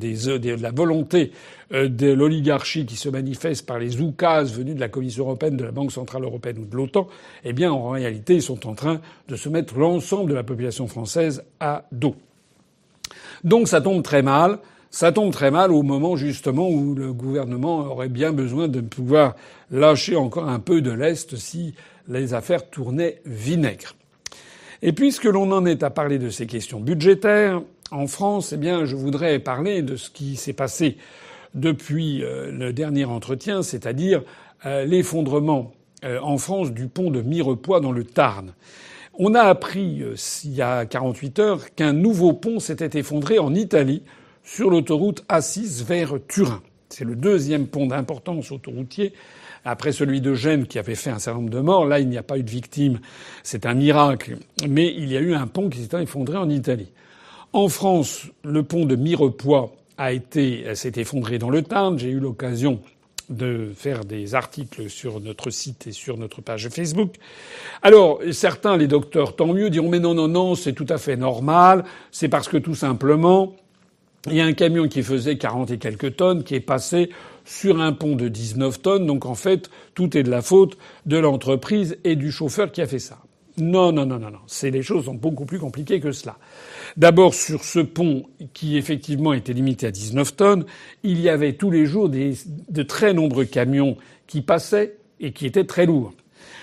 [0.61, 1.33] la volonté
[1.73, 5.65] euh, de l'oligarchie qui se manifeste par les oukases venus de la Commission européenne, de
[5.65, 7.09] la Banque centrale européenne ou de l'OTAN,
[7.45, 10.87] eh bien en réalité ils sont en train de se mettre l'ensemble de la population
[10.87, 12.17] française à dos.
[13.45, 14.59] Donc ça tombe très mal.
[14.91, 19.35] Ça tombe très mal au moment justement où le gouvernement aurait bien besoin de pouvoir
[19.73, 21.75] lâcher encore un peu de lest si
[22.07, 23.97] les affaires tournaient vinaigre.
[24.83, 28.85] Et puisque l'on en est à parler de ces questions budgétaires, en France, eh bien,
[28.85, 30.97] je voudrais parler de ce qui s'est passé
[31.55, 34.23] depuis euh, le dernier entretien, c'est-à-dire
[34.67, 35.73] euh, l'effondrement
[36.05, 38.53] euh, en France du pont de Mirepoix dans le Tarn.
[39.17, 40.03] On a appris
[40.45, 44.03] il y a 48 heures qu'un nouveau pont s'était effondré en Italie
[44.43, 46.63] sur l'autoroute A6 vers Turin.
[46.89, 49.13] C'est le deuxième pont d'importance autoroutier
[49.65, 51.87] après celui de Gênes qui avait fait un certain nombre de morts.
[51.87, 52.99] Là, il n'y a pas eu de victimes.
[53.45, 54.37] C'est un miracle.
[54.69, 56.91] Mais il y a eu un pont qui s'est effondré en Italie.
[57.55, 61.97] En France, le pont de Mirepoix a été, s'est effondré dans le Tarn.
[61.97, 62.81] J'ai eu l'occasion
[63.31, 67.15] de faire des articles sur notre site et sur notre page Facebook.
[67.81, 71.17] Alors, certains, les docteurs, tant mieux, diront mais non, non, non, c'est tout à fait
[71.17, 71.85] normal.
[72.11, 73.55] C'est parce que tout simplement,
[74.27, 77.11] il y a un camion qui faisait 40 et quelques tonnes qui est passé
[77.45, 79.07] sur un pont de 19 tonnes.
[79.07, 80.77] Donc, en fait, tout est de la faute
[81.07, 83.21] de l'entreprise et du chauffeur qui a fait ça.
[83.57, 84.41] Non, non, non, non, non.
[84.47, 86.37] C'est les choses sont beaucoup plus compliquées que cela.
[86.97, 90.65] D'abord, sur ce pont qui effectivement était limité à 19 tonnes,
[91.05, 92.35] il y avait tous les jours des,
[92.69, 93.97] de très nombreux camions
[94.27, 96.13] qui passaient et qui étaient très lourds.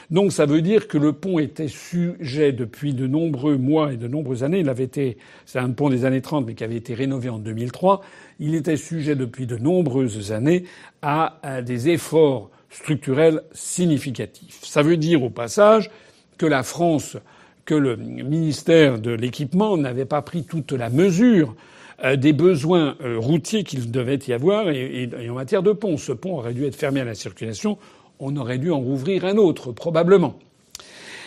[0.09, 4.09] Donc ça veut dire que le pont était sujet depuis de nombreux mois et de
[4.09, 4.59] nombreuses années.
[4.59, 7.39] Il avait été, c'est un pont des années 30 mais qui avait été rénové en
[7.39, 8.01] 2003.
[8.39, 10.65] Il était sujet depuis de nombreuses années
[11.01, 14.59] à des efforts structurels significatifs.
[14.63, 15.89] Ça veut dire au passage
[16.41, 17.17] que la France,
[17.65, 21.53] que le ministère de l'équipement n'avait pas pris toute la mesure
[22.03, 25.97] euh, des besoins euh, routiers qu'il devait y avoir et, en matière de pont.
[25.97, 27.77] Ce pont aurait dû être fermé à la circulation.
[28.19, 30.39] On aurait dû en rouvrir un autre, probablement.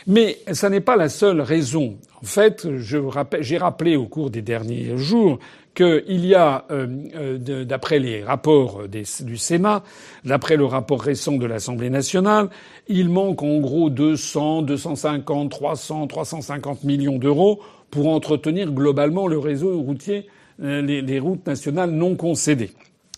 [0.06, 1.96] Mais ça n'est pas la seule raison.
[2.22, 5.38] En fait, j'ai rappelé au cours des derniers jours
[5.74, 6.86] qu'il y a, euh,
[7.16, 9.82] euh, d'après les rapports du Sénat,
[10.24, 12.48] d'après le rapport récent de l'Assemblée nationale,
[12.88, 19.80] il manque en gros 200, 250, 300, 350 millions d'euros pour entretenir globalement le réseau
[19.80, 20.26] routier,
[20.62, 22.70] euh, les, routes nationales non concédées.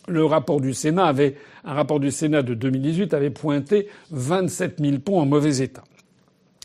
[0.08, 4.98] Le rapport du Sénat avait, un rapport du Sénat de 2018 avait pointé 27 000
[4.98, 5.82] ponts en mauvais état.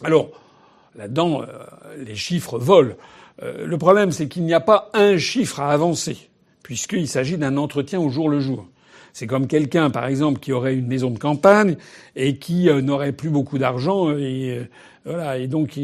[0.04, 0.30] Alors,
[0.95, 1.41] là-dedans,
[1.97, 2.95] les chiffres volent.
[3.43, 6.30] Euh, le problème, c'est qu'il n'y a pas un chiffre à avancer,
[6.64, 8.68] puisqu'il s'agit d'un entretien au jour le jour.
[9.14, 11.76] C'est comme quelqu'un, par exemple, qui aurait une maison de campagne
[12.16, 14.68] et qui euh, n'aurait plus beaucoup d'argent euh, et
[15.04, 15.39] voilà.
[15.39, 15.80] Et donc,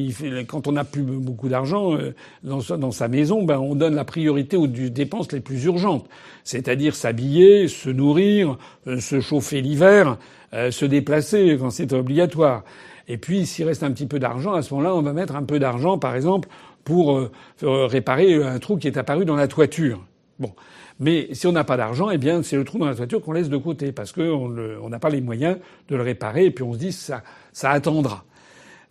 [0.48, 1.98] quand on n'a plus beaucoup d'argent
[2.44, 6.08] dans, dans, sa maison, ben on donne la priorité aux dépenses les plus urgentes,
[6.44, 10.20] c'est-à-dire s'habiller, se nourrir, se chauffer l'hiver,
[10.54, 12.64] se déplacer quand c'est obligatoire.
[13.08, 15.44] Et puis, s'il reste un petit peu d'argent, à ce moment-là, on va mettre un
[15.44, 16.50] peu d'argent, par exemple,
[16.84, 17.32] pour euh,
[17.62, 20.04] réparer un trou qui est apparu dans la toiture.
[20.40, 20.54] Bon.
[21.00, 23.32] Mais si on n'a pas d'argent, eh bien, c'est le trou dans la toiture qu'on
[23.32, 25.58] laisse de côté parce qu'on n'a pas les moyens
[25.90, 27.22] de le réparer et puis on se dit ça,
[27.54, 28.26] ça attendra.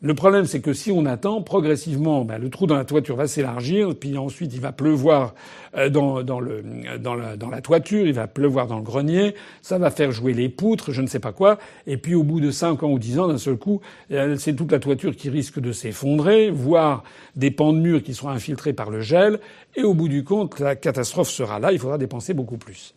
[0.03, 3.27] Le problème, c'est que si on attend, progressivement, ben, le trou dans la toiture va
[3.27, 5.35] s'élargir, puis ensuite il va pleuvoir
[5.75, 10.51] euh, dans, la, toiture, il va pleuvoir dans le grenier, ça va faire jouer les
[10.51, 13.21] poutres, je ne sais pas quoi, et puis au bout de 5 ans ou 10
[13.21, 13.81] ans, d'un seul coup,
[14.13, 17.03] euh, c'est toute la toiture qui risque de s'effondrer, voire
[17.35, 19.41] des pans de murs qui seront infiltrés par le gel,
[19.77, 22.93] et au bout du compte, la catastrophe sera là, il faudra dépenser beaucoup plus.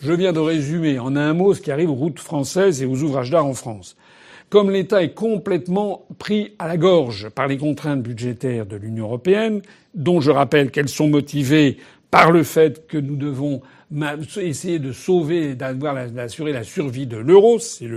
[0.00, 3.02] Je viens de résumer en un mot ce qui arrive aux routes françaises et aux
[3.02, 3.96] ouvrages d'art en France.
[4.48, 9.60] Comme l'État est complètement pris à la gorge par les contraintes budgétaires de l'Union européenne,
[9.94, 11.78] dont je rappelle qu'elles sont motivées
[12.12, 13.60] par le fait que nous devons
[14.36, 17.88] essayer de sauver, d'assurer la survie de l'euro, c'est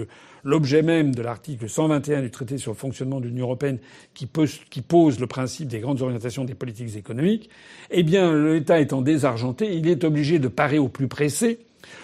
[0.44, 3.78] l'objet même de l'article 121 du traité sur le fonctionnement de l'Union européenne
[4.16, 7.50] qui pose, le principe des grandes orientations des politiques économiques,
[7.92, 11.60] eh bien, l'État étant désargenté, il est obligé de parer au plus pressé,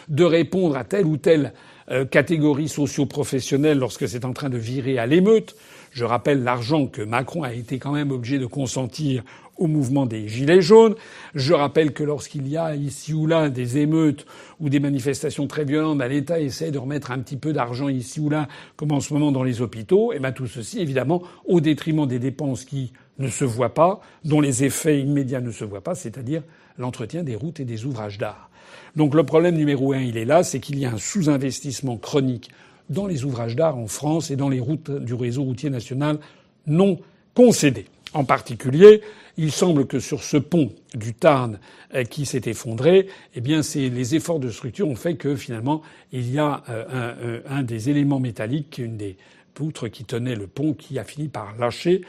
[0.08, 1.75] de répondre à tel ou tel euh,
[2.10, 5.56] catégories socio-professionnelles lorsque c'est en train de virer à l'émeute.
[5.92, 9.24] Je rappelle l'argent que Macron a été quand même obligé de consentir
[9.58, 10.96] au mouvement des Gilets jaunes.
[11.34, 14.26] Je rappelle que lorsqu'il y a ici ou là des émeutes
[14.60, 18.20] ou des manifestations très violentes, bah, l'État essaie de remettre un petit peu d'argent ici
[18.20, 20.12] ou là, comme en ce moment dans les hôpitaux.
[20.14, 24.42] Et ben tout ceci, évidemment, au détriment des dépenses qui ne se voient pas, dont
[24.42, 26.44] les effets immédiats ne se voient pas, c'est-à-dire
[26.78, 28.50] l'entretien des routes et des ouvrages d'art.
[28.96, 32.50] Donc le problème numéro un, il est là, c'est qu'il y a un sous-investissement chronique
[32.90, 36.20] dans les ouvrages d'art en France et dans les routes du réseau routier national
[36.68, 37.00] non
[37.34, 37.86] concédé.
[38.14, 39.02] En particulier,
[39.38, 41.60] il semble que sur ce pont du Tarn
[41.94, 45.82] euh, qui s'est effondré, eh bien, c'est les efforts de structure ont fait que finalement,
[46.14, 49.18] il y a euh, un, un, des éléments métalliques, une des
[49.54, 52.02] poutres qui tenait le pont, qui a fini par lâcher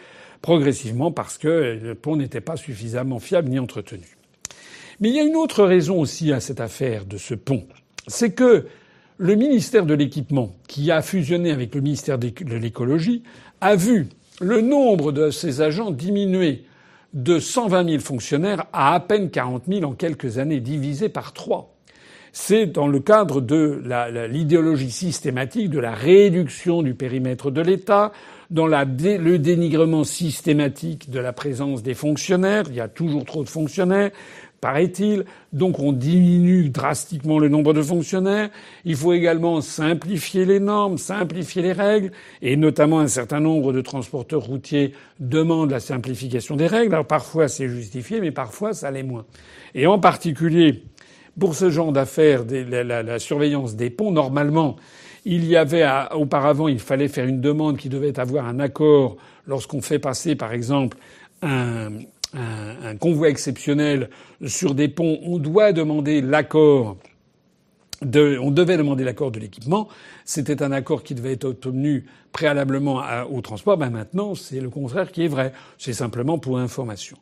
[0.42, 4.16] progressivement parce que le pont n'était pas suffisamment fiable ni entretenu.
[5.00, 7.64] Mais il y a une autre raison aussi à cette affaire de ce pont,
[8.06, 8.66] c'est que
[9.18, 13.22] le ministère de l'équipement, qui a fusionné avec le ministère de l'écologie,
[13.60, 14.08] a vu
[14.40, 16.64] le nombre de ses agents diminuer
[17.14, 21.72] de 120 000 fonctionnaires à à peine 40 000 en quelques années, divisé par trois.
[22.32, 23.80] C'est dans le cadre de
[24.28, 28.12] l'idéologie systématique de la réduction du périmètre de l'État,
[28.50, 32.64] dans le dénigrement systématique de la présence des fonctionnaires.
[32.68, 34.10] Il y a toujours trop de fonctionnaires
[34.66, 35.24] paraît-il.
[35.52, 38.50] Donc on diminue drastiquement le nombre de fonctionnaires.
[38.84, 42.10] Il faut également simplifier les normes, simplifier les règles,
[42.42, 46.94] et notamment un certain nombre de transporteurs routiers demandent la simplification des règles.
[46.94, 49.24] Alors parfois c'est justifié, mais parfois ça l'est moins.
[49.76, 50.82] Et en particulier
[51.38, 54.76] pour ce genre d'affaires, la, la, la, surveillance des ponts, normalement,
[55.24, 59.82] il y avait auparavant, il fallait faire une demande qui devait avoir un accord lorsqu'on
[59.82, 60.96] fait passer, par exemple,
[61.42, 61.90] un,
[62.36, 64.10] un, convoi exceptionnel
[64.46, 66.96] sur des ponts, on doit demander l'accord
[68.02, 69.88] de, on devait demander l'accord de l'équipement.
[70.24, 73.78] C'était un accord qui devait être obtenu préalablement au transport.
[73.78, 75.52] Ben maintenant, c'est le contraire qui est vrai.
[75.78, 77.16] C'est simplement pour information.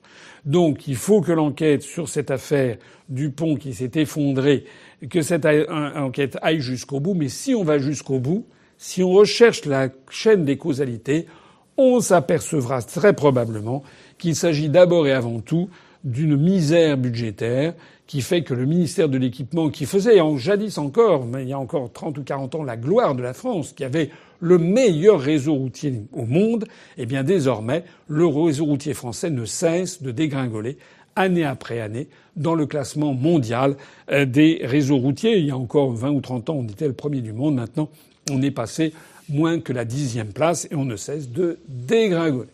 [0.44, 4.64] Donc, il faut que l'enquête sur cette affaire du pont qui s'est effondré,
[5.10, 7.14] que cette enquête aille jusqu'au bout.
[7.14, 8.46] Mais si on va jusqu'au bout,
[8.76, 11.26] si on recherche la chaîne des causalités,
[11.76, 13.82] on s'apercevra très probablement
[14.24, 15.68] qu'il s'agit d'abord et avant tout
[16.02, 17.74] d'une misère budgétaire
[18.06, 21.52] qui fait que le ministère de l'équipement, qui faisait en jadis encore, mais il y
[21.52, 24.08] a encore 30 ou 40 ans, la gloire de la France, qui avait
[24.40, 26.64] le meilleur réseau routier au monde,
[26.96, 30.78] eh bien désormais, le réseau routier français ne cesse de dégringoler
[31.16, 33.76] année après année dans le classement mondial
[34.10, 35.36] euh, des réseaux routiers.
[35.36, 37.56] Il y a encore 20 ou 30 ans, on était le premier du monde.
[37.56, 37.90] Maintenant,
[38.30, 38.94] on est passé
[39.28, 42.48] moins que la dixième place et on ne cesse de dégringoler.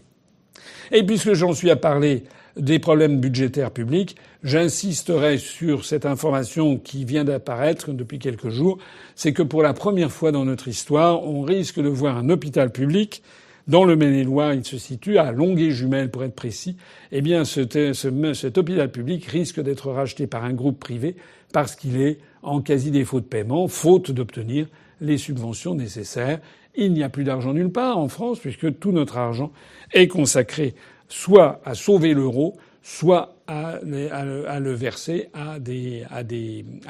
[0.92, 2.24] Et puisque j'en suis à parler
[2.56, 8.78] des problèmes budgétaires publics, j'insisterai sur cette information qui vient d'apparaître depuis quelques jours,
[9.14, 12.70] c'est que pour la première fois dans notre histoire, on risque de voir un hôpital
[12.70, 13.22] public
[13.70, 16.76] dans le Maine-et-Loire, il se situe à Longuet-Jumelles pour être précis.
[17.12, 21.14] Eh bien, cet, hôpital public risque d'être racheté par un groupe privé
[21.52, 24.66] parce qu'il est en quasi défaut de paiement, faute d'obtenir
[25.00, 26.40] les subventions nécessaires.
[26.74, 29.52] Il n'y a plus d'argent nulle part en France puisque tout notre argent
[29.92, 30.74] est consacré
[31.08, 35.58] soit à sauver l'euro, soit à, le verser à,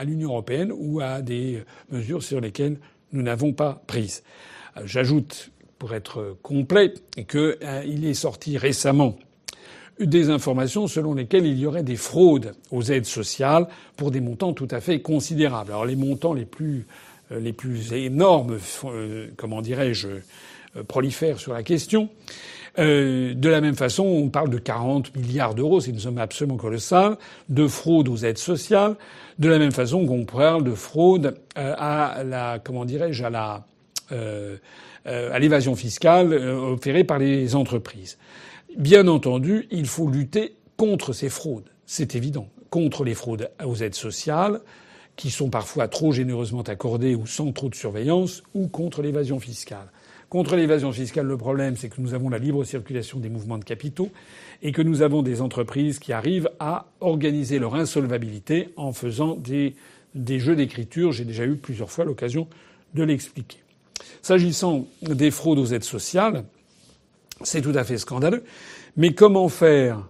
[0.05, 2.79] l'Union européenne ou à des mesures sur lesquelles
[3.13, 4.23] nous n'avons pas prises.
[4.85, 6.95] J'ajoute, pour être complet,
[7.29, 9.17] qu'il euh, est sorti récemment
[9.99, 13.67] des informations selon lesquelles il y aurait des fraudes aux aides sociales
[13.97, 15.73] pour des montants tout à fait considérables.
[15.73, 16.87] Alors les montants les plus
[17.31, 20.09] les plus énormes, euh, comment dirais-je,
[20.87, 22.09] prolifèrent sur la question.
[22.79, 26.57] Euh, de la même façon, on parle de 40 milliards d'euros, c'est une somme absolument
[26.57, 27.17] colossale,
[27.49, 28.97] de fraude aux aides sociales.
[29.39, 33.67] De la même façon qu'on parle de fraude euh, à la, comment dirais-je, à la,
[34.13, 34.57] euh,
[35.07, 38.19] à l'évasion fiscale opérée par les entreprises.
[38.77, 41.71] Bien entendu, il faut lutter contre ces fraudes.
[41.87, 42.49] C'est évident.
[42.69, 44.61] Contre les fraudes aux aides sociales,
[45.21, 49.93] qui sont parfois trop généreusement accordées ou sans trop de surveillance, ou contre l'évasion fiscale.
[50.31, 53.65] Contre l'évasion fiscale, le problème, c'est que nous avons la libre circulation des mouvements de
[53.65, 54.09] capitaux
[54.63, 59.75] et que nous avons des entreprises qui arrivent à organiser leur insolvabilité en faisant des,
[60.15, 61.13] des jeux d'écriture.
[61.13, 62.49] J'ai déjà eu plusieurs fois l'occasion
[62.95, 63.59] de l'expliquer.
[64.23, 66.45] S'agissant des fraudes aux aides sociales,
[67.43, 68.43] c'est tout à fait scandaleux.
[68.97, 70.03] Mais comment faire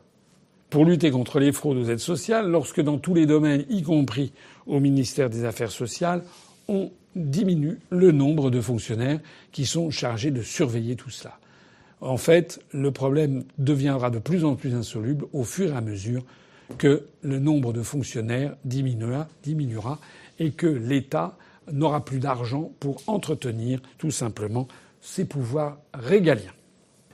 [0.70, 4.32] pour lutter contre les fraudes aux aides sociales lorsque dans tous les domaines, y compris
[4.70, 6.22] au ministère des Affaires sociales,
[6.68, 9.18] on diminue le nombre de fonctionnaires
[9.50, 11.38] qui sont chargés de surveiller tout cela.
[12.00, 16.24] En fait, le problème deviendra de plus en plus insoluble au fur et à mesure
[16.78, 19.98] que le nombre de fonctionnaires diminuera,
[20.38, 21.36] et que l'État
[21.70, 24.68] n'aura plus d'argent pour entretenir tout simplement
[25.00, 26.52] ses pouvoirs régaliens.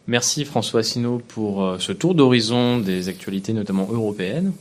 [0.08, 4.52] Merci François Asselineau pour euh, ce tour d'horizon des actualités notamment européennes.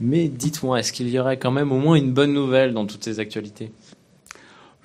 [0.00, 3.02] Mais dites-moi, est-ce qu'il y aurait quand même au moins une bonne nouvelle dans toutes
[3.02, 3.72] ces actualités?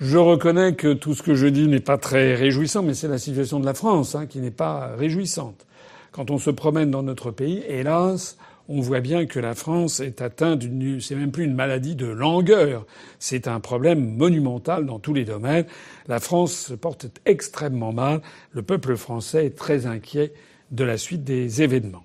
[0.00, 3.18] Je reconnais que tout ce que je dis n'est pas très réjouissant, mais c'est la
[3.18, 5.66] situation de la France hein, qui n'est pas réjouissante.
[6.10, 8.38] Quand on se promène dans notre pays, hélas,
[8.68, 12.06] on voit bien que la France est atteinte d'une, c'est même plus une maladie de
[12.06, 12.86] langueur,
[13.18, 15.64] c'est un problème monumental dans tous les domaines.
[16.06, 18.20] La France se porte extrêmement mal.
[18.52, 20.32] Le peuple français est très inquiet
[20.70, 22.04] de la suite des événements.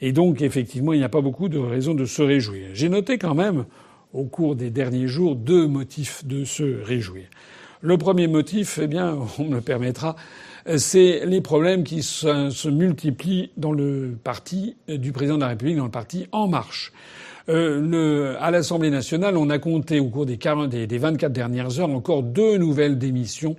[0.00, 2.68] Et donc, effectivement, il n'y a pas beaucoup de raisons de se réjouir.
[2.72, 3.66] J'ai noté quand même,
[4.14, 7.26] au cours des derniers jours, deux motifs de se réjouir.
[7.80, 10.16] Le premier motif, eh bien, on me permettra,
[10.76, 15.84] c'est les problèmes qui se, multiplient dans le parti du président de la République, dans
[15.84, 16.92] le parti En Marche.
[17.48, 21.32] Euh, le, à l'Assemblée nationale, on a compté au cours des, 40, des, des 24
[21.32, 23.56] dernières heures encore deux nouvelles démissions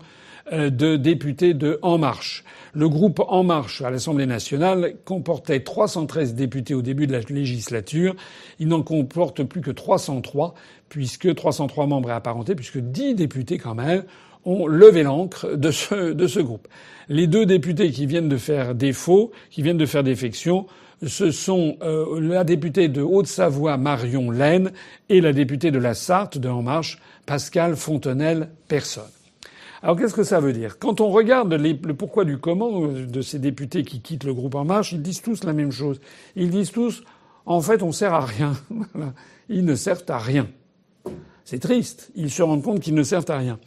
[0.53, 2.43] euh, de députés de En Marche.
[2.73, 8.15] Le groupe En Marche à l'Assemblée nationale comportait 313 députés au début de la législature.
[8.59, 10.53] Il n'en comporte plus que 303,
[10.87, 14.03] puisque 303 membres apparentés, puisque 10 députés quand même
[14.45, 16.67] ont levé l'encre de ce, de ce groupe.
[17.07, 20.67] Les deux députés qui viennent de faire défaut, qui viennent de faire défection,
[21.05, 24.71] ce sont euh, la députée de Haute-Savoie Marion Laine
[25.07, 29.09] et la députée de la Sarthe de En Marche Pascal Fontenelle Personne.
[29.81, 30.77] Alors qu'est-ce que ça veut dire?
[30.77, 34.65] Quand on regarde le pourquoi du comment de ces députés qui quittent le groupe En
[34.65, 36.01] Marche, ils disent tous la même chose.
[36.35, 37.03] Ils disent tous
[37.45, 38.53] en fait on sert à rien.
[39.49, 40.47] ils ne servent à rien.
[41.45, 42.11] C'est triste.
[42.15, 43.57] Ils se rendent compte qu'ils ne servent à rien.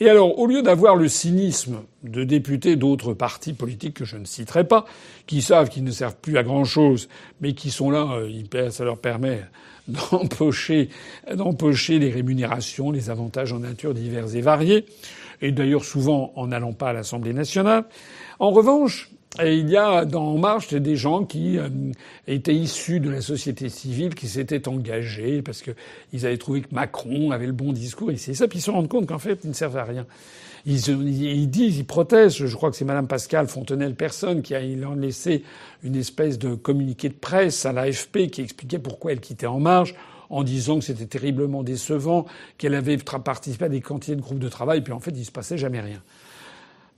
[0.00, 4.24] Et alors, au lieu d'avoir le cynisme de députés d'autres partis politiques que je ne
[4.24, 4.84] citerai pas,
[5.26, 7.08] qui savent qu'ils ne servent plus à grand chose,
[7.40, 9.42] mais qui sont là, euh, ça leur permet
[9.88, 10.90] d'empocher,
[11.34, 14.86] d'empocher les rémunérations, les avantages en nature divers et variés,
[15.42, 17.84] et d'ailleurs souvent en n'allant pas à l'Assemblée nationale.
[18.38, 19.10] En revanche,
[19.40, 21.68] et il y a dans En Marche des gens qui euh,
[22.26, 27.30] étaient issus de la société civile, qui s'étaient engagés parce qu'ils avaient trouvé que Macron
[27.30, 29.48] avait le bon discours, et c'est ça, puis ils se rendent compte qu'en fait, ils
[29.48, 30.06] ne servent à rien.
[30.66, 32.46] Ils, ils, disent, ils protestent.
[32.46, 35.44] Je crois que c'est Madame Pascal Fontenelle personne qui a laissé
[35.82, 39.94] une espèce de communiqué de presse à l'AFP qui expliquait pourquoi elle quittait En Marche
[40.30, 42.26] en disant que c'était terriblement décevant,
[42.58, 45.32] qu'elle avait participé à des quantités de groupes de travail, puis en fait, il se
[45.32, 46.02] passait jamais rien.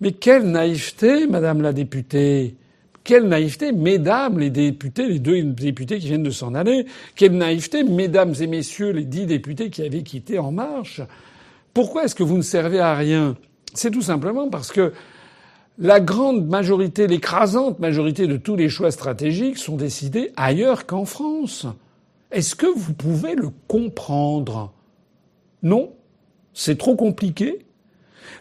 [0.01, 2.57] Mais quelle naïveté, Madame la députée
[3.03, 6.87] quelle naïveté, mesdames les députés, les deux députés qui viennent de s'en aller.
[7.17, 11.01] Quelle naïveté, mesdames et messieurs les dix députés qui avaient quitté En Marche.
[11.73, 13.37] Pourquoi est-ce que vous ne servez à rien?
[13.75, 14.93] C'est tout simplement parce que
[15.79, 21.67] la grande majorité, l'écrasante majorité de tous les choix stratégiques sont décidés ailleurs qu'en France.
[22.31, 24.73] Est-ce que vous pouvez le comprendre?
[25.63, 25.93] Non
[26.53, 27.65] C'est trop compliqué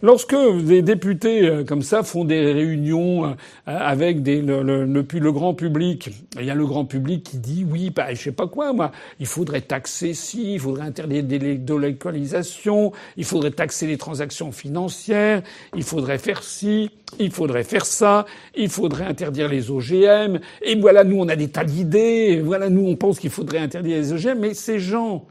[0.01, 3.33] Lorsque des députés euh, comme ça font des réunions euh,
[3.65, 6.09] avec le, grand public,
[6.39, 8.91] il y a le grand public qui dit oui, bah, je sais pas quoi, moi,
[9.19, 15.41] il faudrait taxer ci, il faudrait interdire des délocalisations, il faudrait taxer les transactions financières,
[15.75, 18.25] il faudrait faire ci, il faudrait faire ça,
[18.55, 22.87] il faudrait interdire les OGM, et voilà, nous, on a des tas d'idées, voilà, nous,
[22.87, 25.25] on pense qu'il faudrait interdire les OGM, mais ces gens,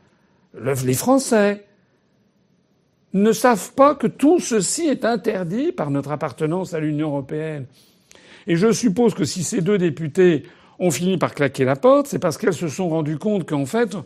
[0.62, 1.64] les Français,
[3.14, 7.66] ne savent pas que tout ceci est interdit par notre appartenance à l'Union européenne.
[8.46, 10.44] Et je suppose que si ces deux députés
[10.78, 13.96] ont fini par claquer la porte, c'est parce qu'elles se sont rendues compte qu'en fait,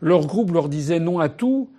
[0.00, 1.70] leur groupe leur disait non à tout,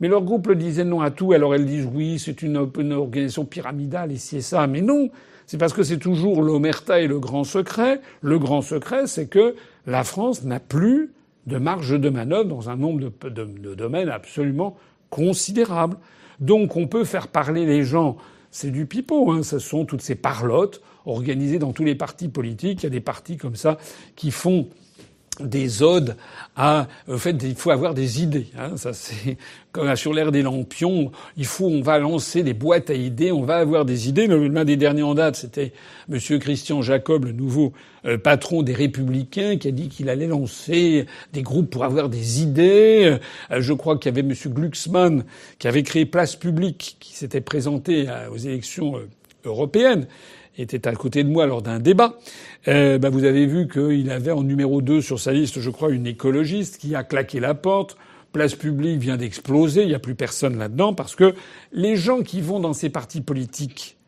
[0.00, 3.44] mais leur groupe leur disait non à tout, alors elles disent oui, c'est une, organisation
[3.44, 5.10] pyramidale, ici et ça, mais non,
[5.46, 8.00] c'est parce que c'est toujours l'omerta et le grand secret.
[8.20, 9.54] Le grand secret, c'est que
[9.86, 11.12] la France n'a plus
[11.46, 14.76] de marge de manœuvre dans un nombre de, domaines absolument
[15.10, 15.96] considérables.
[16.42, 18.16] Donc on peut faire parler les gens.
[18.50, 19.42] C'est du pipeau, hein.
[19.42, 22.82] Ce sont toutes ces parlottes organisées dans tous les partis politiques.
[22.82, 23.78] Il y a des partis comme ça
[24.16, 24.68] qui font
[25.44, 26.16] des odes
[26.56, 29.36] à au fait il faut avoir des idées hein, ça c'est
[29.72, 33.42] comme sur l'air des lampions il faut on va lancer des boîtes à idées on
[33.42, 34.26] va avoir des idées.
[34.26, 35.72] L'un des derniers en date c'était
[36.08, 37.72] monsieur Christian Jacob le nouveau
[38.04, 42.42] euh, patron des républicains qui a dit qu'il allait lancer des groupes pour avoir des
[42.42, 43.18] idées.
[43.50, 45.24] Euh, je crois qu'il y avait monsieur Glucksmann
[45.58, 49.08] qui avait créé Place Publique qui s'était présenté aux élections euh,
[49.44, 50.06] européennes
[50.58, 52.18] était à côté de moi lors d'un débat,
[52.68, 55.90] euh, bah vous avez vu qu'il avait en numéro 2 sur sa liste, je crois,
[55.90, 57.96] une écologiste qui a claqué la porte.
[58.32, 61.34] Place publique vient d'exploser, il n'y a plus personne là-dedans, parce que
[61.72, 63.98] les gens qui vont dans ces partis politiques,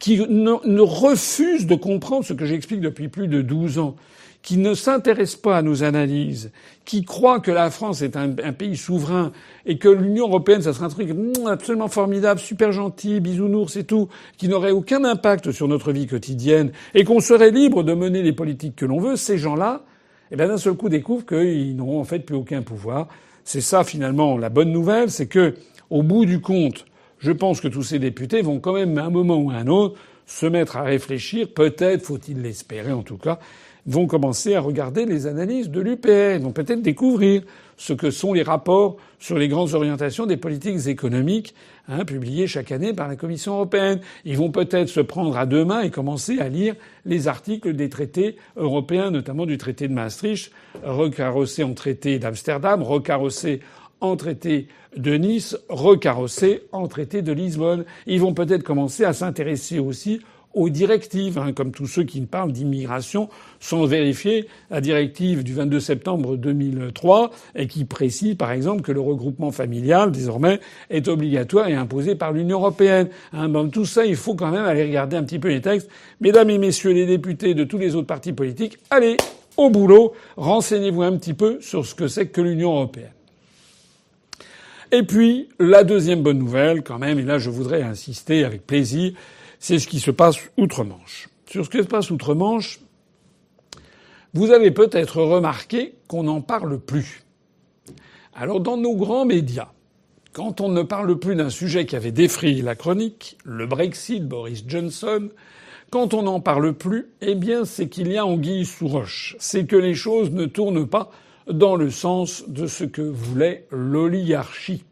[0.00, 3.96] qui ne, refusent de comprendre ce que j'explique depuis plus de 12 ans,
[4.42, 6.50] qui ne s'intéressent pas à nos analyses,
[6.84, 9.32] qui croient que la France est un, pays souverain
[9.66, 11.10] et que l'Union européenne, ça serait un truc
[11.46, 16.72] absolument formidable, super gentil, bisounours et tout, qui n'aurait aucun impact sur notre vie quotidienne
[16.94, 19.82] et qu'on serait libre de mener les politiques que l'on veut, ces gens-là,
[20.30, 23.08] eh bien d'un seul coup découvrent qu'ils n'auront en fait plus aucun pouvoir.
[23.44, 25.54] C'est ça finalement la bonne nouvelle, c'est que
[25.90, 26.86] au bout du compte,
[27.18, 29.66] je pense que tous ces députés vont quand même à un moment ou à un
[29.66, 33.40] autre se mettre à réfléchir, peut-être faut-il l'espérer en tout cas,
[33.86, 37.42] vont commencer à regarder les analyses de l'UPR, vont peut-être découvrir
[37.76, 41.54] ce que sont les rapports sur les grandes orientations des politiques économiques
[41.88, 44.00] hein, publiés chaque année par la Commission européenne.
[44.26, 46.74] Ils vont peut-être se prendre à deux mains et commencer à lire
[47.06, 50.52] les articles des traités européens, notamment du traité de Maastricht,
[50.84, 53.60] recarrossé en traité d'Amsterdam, recarrossé
[54.02, 57.84] en traité de Nice, recarrossé en traité de Lisbonne.
[58.06, 60.20] Ils vont peut-être commencer à s'intéresser aussi
[60.54, 63.28] aux directives, hein, comme tous ceux qui parlent d'immigration
[63.60, 69.00] sans vérifier la directive du 22 septembre 2003 et qui précise par exemple que le
[69.00, 73.08] regroupement familial désormais est obligatoire et imposé par l'Union européenne.
[73.32, 75.88] Hein, tout ça, il faut quand même aller regarder un petit peu les textes.
[76.20, 79.16] Mesdames et messieurs les députés de tous les autres partis politiques, allez
[79.56, 83.12] au boulot, renseignez-vous un petit peu sur ce que c'est que l'Union européenne.
[84.92, 89.12] Et puis, la deuxième bonne nouvelle, quand même, et là je voudrais insister avec plaisir,
[89.60, 91.28] c'est ce qui se passe outre-Manche.
[91.48, 92.80] Sur ce qui se passe outre-Manche,
[94.32, 97.22] vous avez peut-être remarqué qu'on n'en parle plus.
[98.34, 99.68] Alors dans nos grands médias,
[100.32, 104.64] quand on ne parle plus d'un sujet qui avait défrayé la chronique, le Brexit, Boris
[104.66, 105.28] Johnson,
[105.90, 109.36] quand on n'en parle plus, eh bien c'est qu'il y a anguille sous roche.
[109.40, 111.10] C'est que les choses ne tournent pas
[111.48, 114.84] dans le sens de ce que voulait l'oligarchie.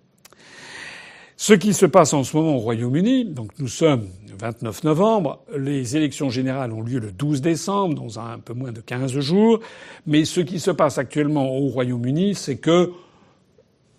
[1.37, 4.09] Ce qui se passe en ce moment au Royaume-Uni, donc nous sommes
[4.39, 8.80] 29 novembre, les élections générales ont lieu le 12 décembre, dans un peu moins de
[8.80, 9.61] 15 jours,
[10.07, 12.93] mais ce qui se passe actuellement au Royaume-Uni, c'est que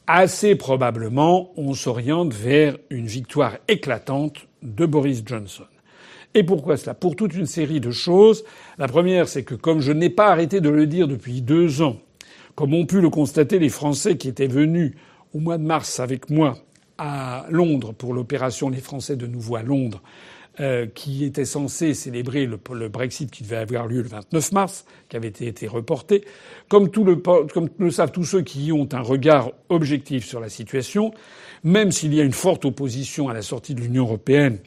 [0.08, 5.66] assez probablement, on s'oriente vers une victoire éclatante de Boris Johnson.
[6.34, 6.94] Et pourquoi cela?
[6.94, 8.44] Pour toute une série de choses.
[8.78, 11.98] La première, c'est que comme je n'ai pas arrêté de le dire depuis deux ans,
[12.56, 14.94] comme ont pu le constater les Français qui étaient venus
[15.34, 16.58] au mois de mars avec moi
[17.00, 20.02] à Londres pour l'opération Les Français de nouveau à Londres,
[20.60, 25.16] euh, qui était censé célébrer le, Brexit qui devait avoir lieu le 29 mars, qui
[25.16, 26.26] avait été, reporté.
[26.68, 30.50] Comme, tout le, comme le savent tous ceux qui ont un regard objectif sur la
[30.50, 31.14] situation,
[31.64, 34.60] même s'il y a une forte opposition à la sortie de l'Union européenne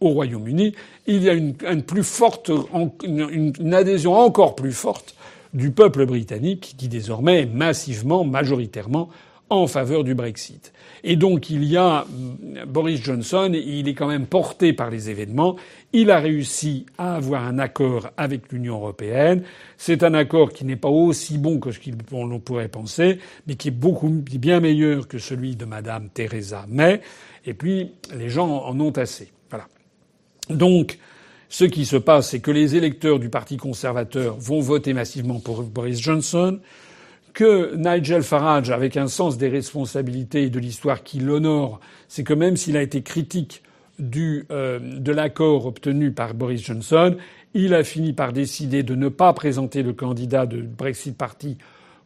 [0.00, 0.74] au Royaume-Uni,
[1.08, 2.50] il y a une, plus forte,
[3.04, 5.16] une, une adhésion encore plus forte
[5.54, 9.10] du peuple britannique qui désormais est massivement, majoritairement
[9.52, 10.72] en faveur du Brexit.
[11.04, 12.06] Et donc il y a
[12.66, 15.56] Boris Johnson, il est quand même porté par les événements.
[15.92, 19.42] Il a réussi à avoir un accord avec l'Union européenne.
[19.76, 23.68] C'est un accord qui n'est pas aussi bon que ce qu'on pourrait penser, mais qui
[23.68, 27.02] est beaucoup bien meilleur que celui de Madame Theresa May.
[27.44, 29.32] Et puis les gens en ont assez.
[29.50, 29.66] Voilà.
[30.48, 30.98] Donc
[31.50, 35.62] ce qui se passe, c'est que les électeurs du Parti conservateur vont voter massivement pour
[35.62, 36.58] Boris Johnson
[37.32, 42.34] que Nigel Farage, avec un sens des responsabilités et de l'histoire qui l'honore, c'est que
[42.34, 43.62] même s'il a été critique
[43.98, 47.16] du, euh, de l'accord obtenu par Boris Johnson,
[47.54, 51.58] il a fini par décider de ne pas présenter le candidat de Brexit Party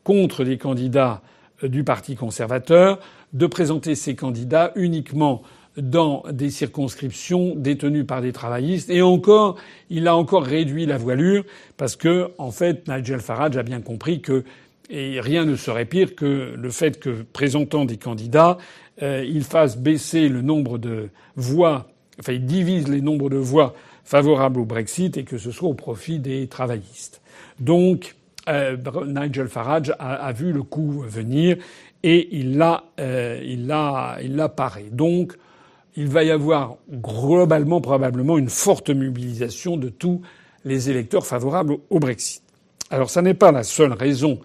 [0.04, 1.22] contre les candidats
[1.62, 2.98] euh, du Parti conservateur,
[3.32, 5.42] de présenter ses candidats uniquement
[5.76, 8.88] dans des circonscriptions détenues par des travaillistes.
[8.88, 9.56] Et encore,
[9.90, 11.44] il a encore réduit la voilure
[11.76, 14.44] parce que, en fait, Nigel Farage a bien compris que
[14.90, 18.58] et rien ne serait pire que le fait que, présentant des candidats,
[19.02, 21.88] euh, il fasse baisser le nombre de voix,
[22.20, 23.74] enfin, il divise les nombres de voix
[24.04, 27.20] favorables au Brexit et que ce soit au profit des travaillistes.
[27.58, 28.14] Donc,
[28.48, 28.76] euh,
[29.06, 31.56] Nigel Farage a, a, vu le coup venir
[32.04, 34.86] et il l'a, euh, il l'a, il l'a paré.
[34.92, 35.36] Donc,
[35.96, 40.20] il va y avoir globalement, probablement, une forte mobilisation de tous
[40.64, 42.42] les électeurs favorables au Brexit.
[42.90, 44.40] Alors, ça n'est pas la seule raison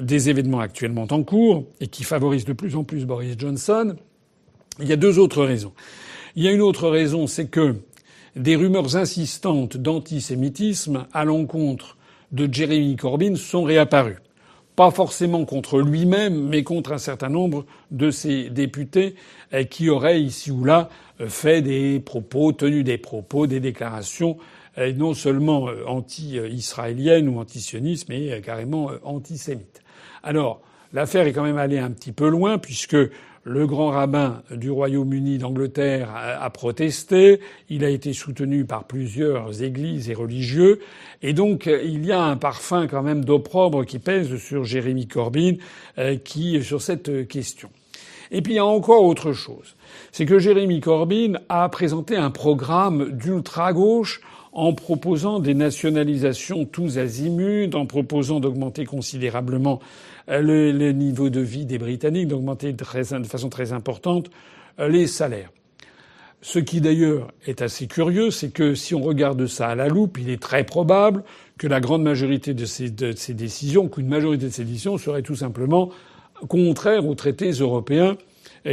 [0.00, 3.96] des événements actuellement en cours et qui favorisent de plus en plus Boris Johnson,
[4.80, 5.72] il y a deux autres raisons.
[6.36, 7.76] Il y a une autre raison, c'est que
[8.36, 11.96] des rumeurs insistantes d'antisémitisme à l'encontre
[12.32, 14.18] de Jeremy Corbyn sont réapparues.
[14.76, 19.16] Pas forcément contre lui-même, mais contre un certain nombre de ses députés
[19.52, 20.88] eh, qui auraient ici ou là
[21.26, 24.38] fait des propos, tenu des propos, des déclarations
[24.76, 29.82] eh, non seulement euh, anti-israéliennes ou antisionistes, mais euh, carrément euh, antisémites.
[30.22, 30.60] Alors,
[30.92, 32.96] l'affaire est quand même allée un petit peu loin puisque
[33.42, 37.40] le grand rabbin du Royaume-Uni d'Angleterre a protesté.
[37.70, 40.80] Il a été soutenu par plusieurs églises et religieux.
[41.22, 45.54] Et donc, il y a un parfum quand même d'opprobre qui pèse sur Jérémy Corbyn,
[45.96, 47.70] euh, qui, sur cette question.
[48.30, 49.74] Et puis, il y a encore autre chose.
[50.12, 54.20] C'est que Jérémy Corbyn a présenté un programme d'ultra-gauche
[54.52, 59.80] en proposant des nationalisations tous azimuts, en proposant d'augmenter considérablement
[60.28, 64.30] euh, le, niveau de vie des Britanniques, d'augmenter de, façon très importante
[64.78, 65.50] euh, les salaires.
[66.42, 70.18] Ce qui d'ailleurs est assez curieux, c'est que si on regarde ça à la loupe,
[70.18, 71.22] il est très probable
[71.58, 75.90] que la grande majorité de ces, décisions, qu'une majorité de ces décisions serait tout simplement
[76.48, 78.16] contraire aux traités européens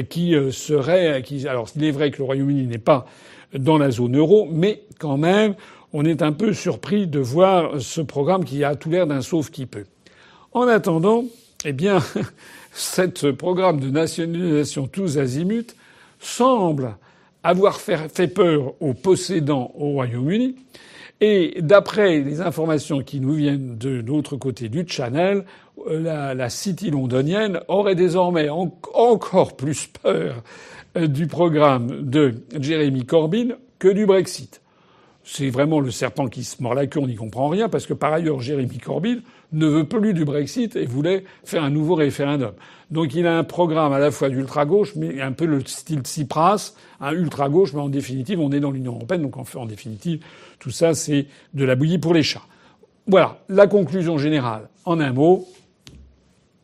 [0.10, 1.22] qui euh, seraient.
[1.24, 3.06] Qui, alors, il est vrai que le Royaume-Uni n'est pas
[3.54, 5.56] dans la zone euro, mais quand même,
[5.93, 9.50] on est un peu surpris de voir ce programme qui a tout l'air d'un sauf
[9.50, 9.86] qui peut.
[10.52, 11.26] En attendant,
[11.66, 12.00] eh bien,
[12.74, 15.76] ce programme de nationalisation tous azimuts
[16.20, 16.98] semble
[17.43, 20.56] avoir fait peur aux possédants au Royaume-Uni.
[21.20, 25.45] Et d'après les informations qui nous viennent de l'autre côté du Channel,
[25.88, 30.43] euh, la, City londonienne aurait désormais encore plus peur
[31.06, 34.62] du programme de Jeremy Corbyn que du Brexit.
[35.24, 37.93] C'est vraiment le serpent qui se mord la queue, on n'y comprend rien, parce que
[37.93, 39.18] par ailleurs, Jeremy Corbyn
[39.52, 42.54] ne veut plus du Brexit et voulait faire un nouveau référendum.
[42.91, 46.74] Donc il a un programme à la fois d'ultra-gauche, mais un peu le style Tsipras,
[47.02, 50.24] un ultra-gauche, mais en définitive, on est dans l'Union européenne, donc en, définitive,
[50.60, 52.45] tout ça, c'est de la bouillie pour les chats.
[53.06, 55.45] Voilà, la conclusion générale, en un mot,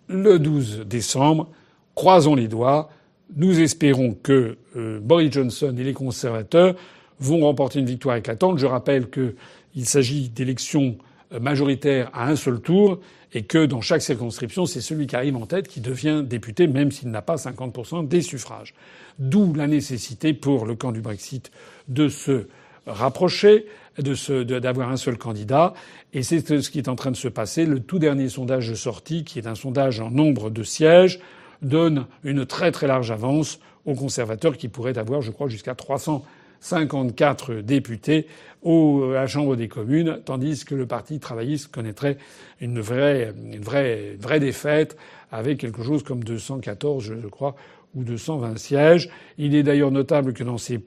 [0.07, 1.49] le 12 décembre,
[1.95, 2.89] croisons les doigts,
[3.35, 6.75] nous espérons que euh, Boris Johnson et les conservateurs
[7.19, 8.59] vont remporter une victoire éclatante.
[8.59, 10.97] Je rappelle qu'il s'agit d'élections
[11.33, 12.99] euh, majoritaires à un seul tour
[13.33, 16.91] et que dans chaque circonscription, c'est celui qui arrive en tête qui devient député, même
[16.91, 18.75] s'il n'a pas 50% des suffrages.
[19.17, 21.51] D'où la nécessité pour le camp du Brexit
[21.87, 22.47] de se
[22.85, 23.65] rapprocher,
[23.97, 25.73] d'avoir un seul candidat.
[26.13, 27.65] Et c'est ce qui est en train de se passer.
[27.65, 31.19] Le tout dernier sondage sorti, qui est un sondage en nombre de sièges,
[31.63, 37.55] donne une très très large avance aux conservateurs qui pourraient avoir, je crois, jusqu'à 354
[37.55, 38.27] députés
[38.65, 42.17] à la Chambre des communes, tandis que le Parti travailliste connaîtrait
[42.61, 44.95] une vraie, une vraie, vraie défaite
[45.31, 47.55] avec quelque chose comme 214, je crois,
[47.95, 49.09] ou 220 sièges.
[49.37, 50.79] Il est d'ailleurs notable que dans ces,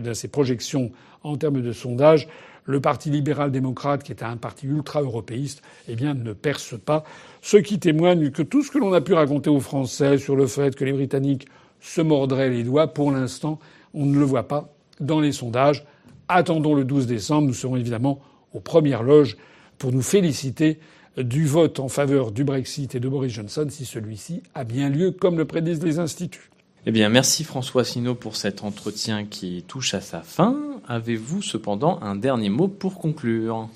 [0.00, 2.28] dans ces projections en termes de sondage,
[2.66, 7.04] le Parti libéral-démocrate, qui est un parti ultra-européiste, eh bien, ne perce pas.
[7.44, 10.46] Ce qui témoigne que tout ce que l'on a pu raconter aux Français sur le
[10.46, 11.46] fait que les Britanniques
[11.78, 13.58] se mordraient les doigts, pour l'instant,
[13.92, 15.84] on ne le voit pas dans les sondages.
[16.28, 17.46] Attendons le 12 décembre.
[17.46, 18.18] Nous serons évidemment
[18.54, 19.36] aux premières loges
[19.76, 20.78] pour nous féliciter
[21.18, 25.10] du vote en faveur du Brexit et de Boris Johnson si celui-ci a bien lieu
[25.10, 26.48] comme le prédisent les instituts.
[26.86, 30.56] Eh bien, merci François Sino pour cet entretien qui touche à sa fin.
[30.88, 33.68] Avez-vous cependant un dernier mot pour conclure?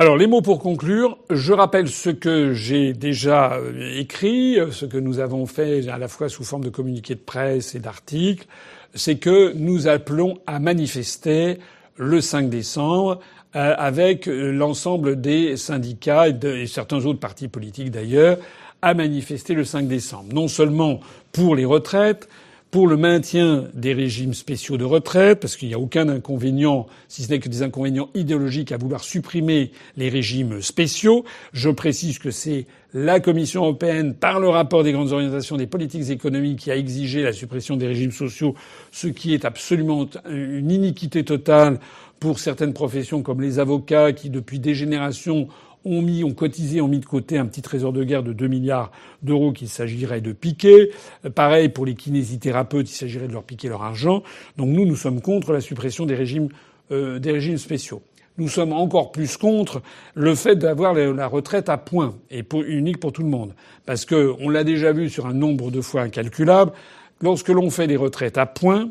[0.00, 4.96] Alors les mots pour conclure, je rappelle ce que j'ai déjà euh, écrit, ce que
[4.96, 8.46] nous avons fait à la fois sous forme de communiqué de presse et d'articles,
[8.94, 11.58] c'est que nous appelons à manifester
[11.96, 13.20] le 5 décembre
[13.56, 18.38] euh, avec l'ensemble des syndicats et, et certains autres partis politiques d'ailleurs
[18.80, 20.32] à manifester le 5 décembre.
[20.32, 21.00] Non seulement
[21.32, 22.26] pour les retraites,
[22.70, 27.24] pour le maintien des régimes spéciaux de retraite, parce qu'il n'y a aucun inconvénient, si
[27.24, 31.24] ce n'est que des inconvénients idéologiques, à vouloir supprimer les régimes spéciaux.
[31.52, 36.10] Je précise que c'est la Commission européenne, par le rapport des grandes orientations des politiques
[36.10, 38.54] économiques, qui a exigé la suppression des régimes sociaux,
[38.92, 41.80] ce qui est absolument une iniquité totale
[42.20, 45.48] pour certaines professions comme les avocats, qui depuis des générations
[45.84, 48.48] ont mis, ont cotisé, ont mis de côté un petit trésor de guerre de 2
[48.48, 48.90] milliards
[49.22, 50.90] d'euros qu'il s'agirait de piquer.
[51.34, 54.22] Pareil pour les kinésithérapeutes, il s'agirait de leur piquer leur argent.
[54.56, 56.48] Donc nous, nous sommes contre la suppression des régimes,
[56.92, 58.02] euh, des régimes spéciaux.
[58.38, 59.82] Nous sommes encore plus contre
[60.14, 63.54] le fait d'avoir la retraite à points et pour, unique pour tout le monde.
[63.84, 66.72] Parce que, on l'a déjà vu sur un nombre de fois incalculable,
[67.20, 68.90] lorsque l'on fait des retraites à points,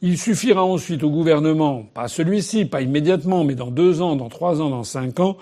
[0.00, 4.60] il suffira ensuite au gouvernement, pas celui-ci, pas immédiatement, mais dans deux ans, dans trois
[4.60, 5.36] ans, dans cinq ans,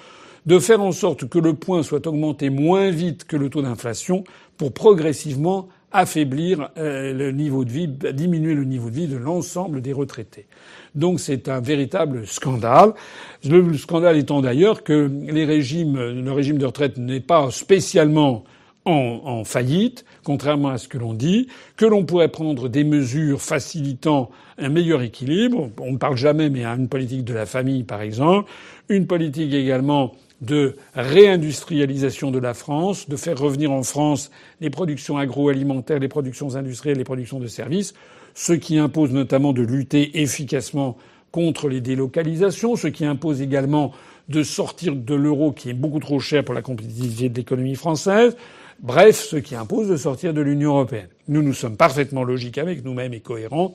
[0.47, 4.25] de faire en sorte que le point soit augmenté moins vite que le taux d'inflation
[4.57, 9.83] pour progressivement affaiblir euh, le niveau de vie, diminuer le niveau de vie de l'ensemble
[9.83, 10.47] des retraités.
[10.95, 12.95] Donc c'est un véritable scandale.
[13.45, 18.45] Le scandale étant d'ailleurs que les régimes, le régime de retraite n'est pas spécialement
[18.85, 21.47] en, en, faillite, contrairement à ce que l'on dit,
[21.77, 25.71] que l'on pourrait prendre des mesures facilitant un meilleur équilibre.
[25.81, 28.51] On ne parle jamais, mais à une politique de la famille, par exemple,
[28.89, 30.13] une politique également
[30.43, 36.57] de réindustrialisation de la France, de faire revenir en France les productions agroalimentaires, les productions
[36.57, 37.95] industrielles, les productions de services,
[38.35, 40.99] ce qui impose notamment de lutter efficacement
[41.31, 43.93] contre les délocalisations, ce qui impose également
[44.29, 48.37] de sortir de l'euro qui est beaucoup trop cher pour la compétitivité de l'économie française,
[48.81, 51.09] bref, ce qui impose de sortir de l'Union européenne.
[51.29, 53.75] Nous, nous sommes parfaitement logiques avec nous-mêmes et cohérents.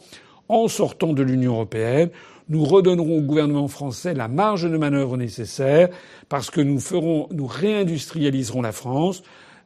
[0.49, 2.09] En sortant de l'Union européenne,
[2.49, 5.89] nous redonnerons au gouvernement français la marge de manœuvre nécessaire
[6.29, 9.23] parce que nous ferons, nous réindustrialiserons la France.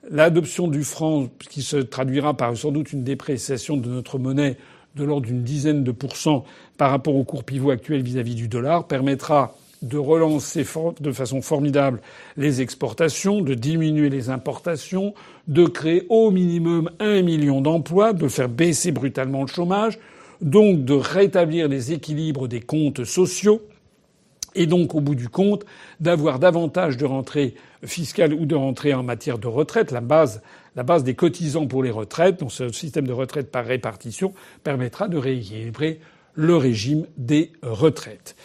[0.10, 4.58] L'adoption du franc, qui se traduira par sans doute une dépréciation de notre monnaie,
[4.96, 6.44] de l'ordre d'une dizaine de pourcents
[6.78, 10.66] par rapport au cours pivot actuel vis-à-vis du dollar, permettra de relancer
[11.00, 12.02] de façon formidable
[12.38, 15.14] les exportations, de diminuer les importations,
[15.48, 19.98] de créer au minimum un million d'emplois, de faire baisser brutalement le chômage,
[20.42, 23.62] donc de rétablir les équilibres des comptes sociaux
[24.56, 25.66] et donc au bout du compte
[26.00, 29.92] d'avoir davantage de rentrées fiscales ou de rentrées en matière de retraite.
[29.92, 30.42] La base,
[30.76, 35.08] la base des cotisants pour les retraites, donc ce système de retraite par répartition, permettra
[35.08, 36.00] de rééquilibrer
[36.34, 38.36] le régime des retraites.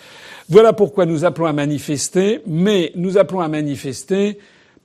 [0.49, 4.39] Voilà pourquoi nous appelons à manifester, mais nous appelons à manifester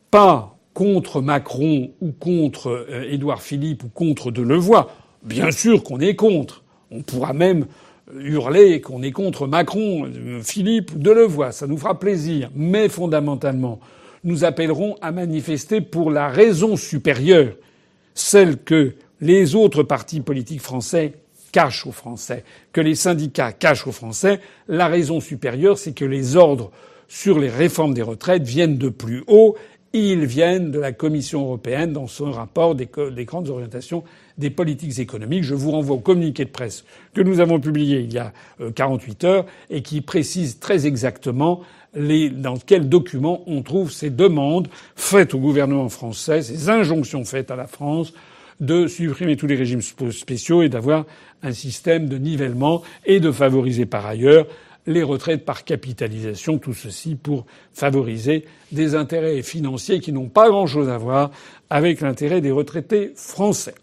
[0.09, 4.87] pas contre Macron ou contre euh, Édouard Philippe ou contre Delevoye.
[5.23, 6.63] Bien sûr qu'on est contre.
[6.91, 7.65] On pourra même
[8.13, 10.09] hurler qu'on est contre Macron,
[10.43, 11.51] Philippe ou Delevoye.
[11.51, 12.51] Ça nous fera plaisir.
[12.55, 13.79] Mais fondamentalement,
[14.23, 17.53] nous appellerons à manifester pour la raison supérieure,
[18.13, 21.13] celle que les autres partis politiques français
[21.51, 24.39] cachent aux Français, que les syndicats cachent aux Français.
[24.67, 26.71] La raison supérieure, c'est que les ordres
[27.07, 29.55] sur les réformes des retraites viennent de plus haut.
[29.93, 32.87] Ils viennent de la Commission européenne dans son rapport des,
[33.25, 34.03] grandes orientations
[34.37, 35.43] des politiques économiques.
[35.43, 38.31] Je vous renvoie au communiqué de presse que nous avons publié il y a
[38.73, 41.61] 48 euh, heures et qui précise très exactement
[41.93, 47.57] dans quels documents on trouve ces demandes faites au gouvernement français, ces injonctions faites à
[47.57, 48.13] la France
[48.61, 51.05] de supprimer tous les régimes spéciaux et d'avoir
[51.43, 54.47] un système de nivellement et de favoriser par ailleurs
[54.87, 60.89] les retraites par capitalisation, tout ceci pour favoriser des intérêts financiers qui n'ont pas grand-chose
[60.89, 61.31] à voir
[61.69, 63.75] avec l'intérêt des retraités français.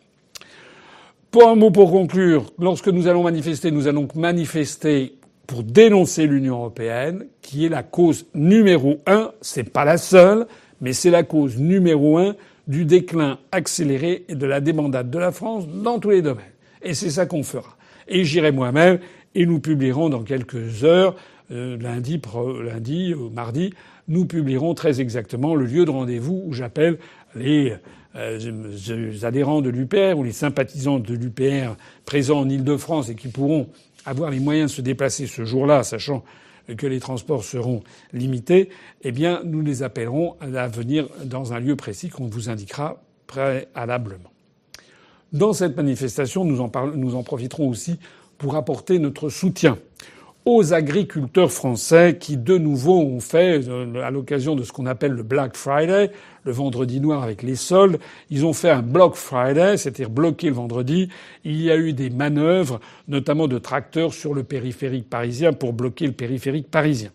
[1.31, 5.15] Pour un mot pour conclure, lorsque nous allons manifester, nous allons manifester
[5.47, 10.47] pour dénoncer l'Union européenne, qui est la cause numéro un, c'est pas la seule,
[10.81, 12.35] mais c'est la cause numéro un
[12.67, 16.45] du déclin accéléré et de la débandade de la France dans tous les domaines.
[16.83, 17.77] Et c'est ça qu'on fera.
[18.07, 18.99] Et j'irai moi-même
[19.35, 21.17] et nous publierons dans quelques heures,
[21.51, 22.21] euh, lundi,
[22.65, 23.73] lundi ou mardi,
[24.09, 26.99] nous publierons très exactement le lieu de rendez-vous où j'appelle
[27.35, 27.75] les,
[28.17, 33.69] euh, adhérents de l'UPR ou les sympathisants de l'UPR présents en Ile-de-France et qui pourront
[34.05, 36.25] avoir les moyens de se déplacer ce jour-là, sachant
[36.77, 37.83] que les transports seront
[38.13, 38.69] limités,
[39.03, 44.31] eh bien, nous les appellerons à venir dans un lieu précis qu'on vous indiquera préalablement.
[45.33, 47.99] Dans cette manifestation, nous en, nous en profiterons aussi
[48.39, 49.79] pour apporter notre soutien
[50.45, 55.13] aux agriculteurs français qui, de nouveau, ont fait, euh, à l'occasion de ce qu'on appelle
[55.13, 56.11] le Black Friday,
[56.45, 57.99] le vendredi noir avec les soldes,
[58.31, 61.11] ils ont fait un Block Friday, c'est-à-dire bloquer le vendredi.
[61.45, 66.07] Il y a eu des manœuvres, notamment de tracteurs sur le périphérique parisien pour bloquer
[66.07, 67.11] le périphérique parisien.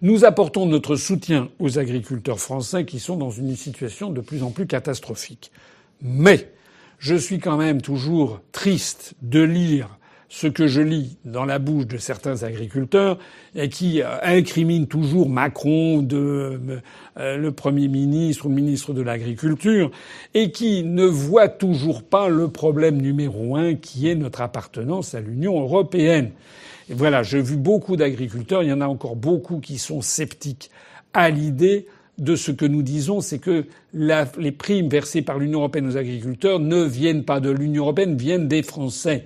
[0.00, 4.50] Nous apportons notre soutien aux agriculteurs français qui sont dans une situation de plus en
[4.50, 5.50] plus catastrophique.
[6.00, 6.50] Mais
[7.04, 9.98] je suis quand même toujours triste de lire
[10.30, 13.18] ce que je lis dans la bouche de certains agriculteurs
[13.54, 16.80] et qui euh, incriminent toujours Macron, de,
[17.18, 19.90] euh, le Premier ministre ou le ministre de l'Agriculture,
[20.32, 25.20] et qui ne voient toujours pas le problème numéro un qui est notre appartenance à
[25.20, 26.30] l'Union européenne.
[26.88, 30.70] Voilà, j'ai vu beaucoup d'agriculteurs, il y en a encore beaucoup qui sont sceptiques
[31.12, 31.86] à l'idée
[32.18, 36.60] de ce que nous disons, c'est que les primes versées par l'Union européenne aux agriculteurs
[36.60, 39.24] ne viennent pas de l'Union européenne, viennent des Français.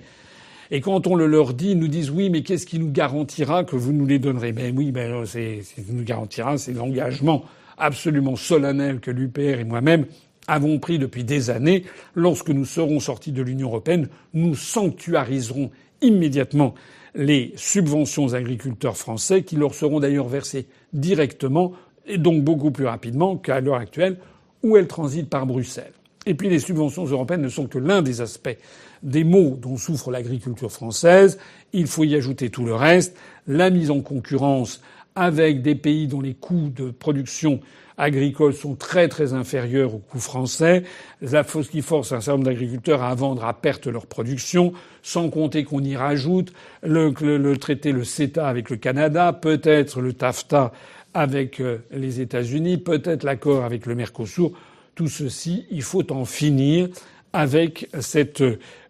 [0.71, 3.63] Et quand on le leur dit, ils nous disent oui, mais qu'est-ce qui nous garantira
[3.63, 4.51] que vous nous les donnerez?
[4.51, 7.43] Ben oui, ben c'est, ce qui nous garantira, c'est l'engagement
[7.77, 10.05] absolument solennel que l'UPR et moi-même
[10.47, 11.83] avons pris depuis des années.
[12.15, 15.71] Lorsque nous serons sortis de l'Union européenne, nous sanctuariserons
[16.01, 16.73] immédiatement
[17.15, 21.73] les subventions aux agriculteurs français, qui leur seront d'ailleurs versées directement
[22.09, 24.17] et donc beaucoup plus rapidement qu'à l'heure actuelle,
[24.63, 25.93] où elles transitent par Bruxelles.
[26.25, 28.57] Et puis les subventions européennes ne sont que l'un des aspects
[29.03, 31.39] des maux dont souffre l'agriculture française.
[31.71, 33.15] Il faut y ajouter tout le reste.
[33.47, 34.81] La mise en concurrence
[35.15, 37.61] avec des pays dont les coûts de production
[37.97, 40.83] agricole sont très très inférieurs aux coûts français,
[41.21, 44.71] ce qui force un certain nombre d'agriculteurs à vendre à perte leur production,
[45.03, 50.13] sans compter qu'on y rajoute le, le, traité, le CETA avec le Canada, peut-être le
[50.13, 50.71] TAFTA
[51.13, 54.51] avec euh, les États-Unis, peut-être l'accord avec le Mercosur.
[54.95, 56.89] Tout ceci, il faut en finir
[57.33, 58.43] avec cette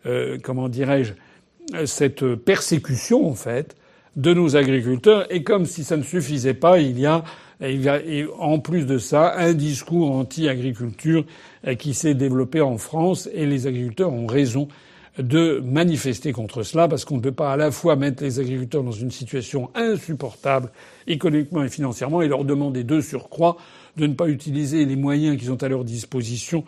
[0.05, 1.13] euh, comment dirais-je,
[1.85, 3.75] cette persécution en fait
[4.15, 5.31] de nos agriculteurs.
[5.33, 7.23] Et comme si ça ne suffisait pas, il y a,
[8.37, 11.25] en plus de ça un discours anti-agriculture
[11.67, 13.29] euh, qui s'est développé en France.
[13.33, 14.67] Et les agriculteurs ont raison
[15.19, 18.83] de manifester contre cela parce qu'on ne peut pas à la fois mettre les agriculteurs
[18.83, 20.71] dans une situation insupportable
[21.07, 23.57] économiquement et financièrement et leur demander de surcroît
[23.97, 26.63] de ne pas utiliser les moyens qu'ils ont à leur disposition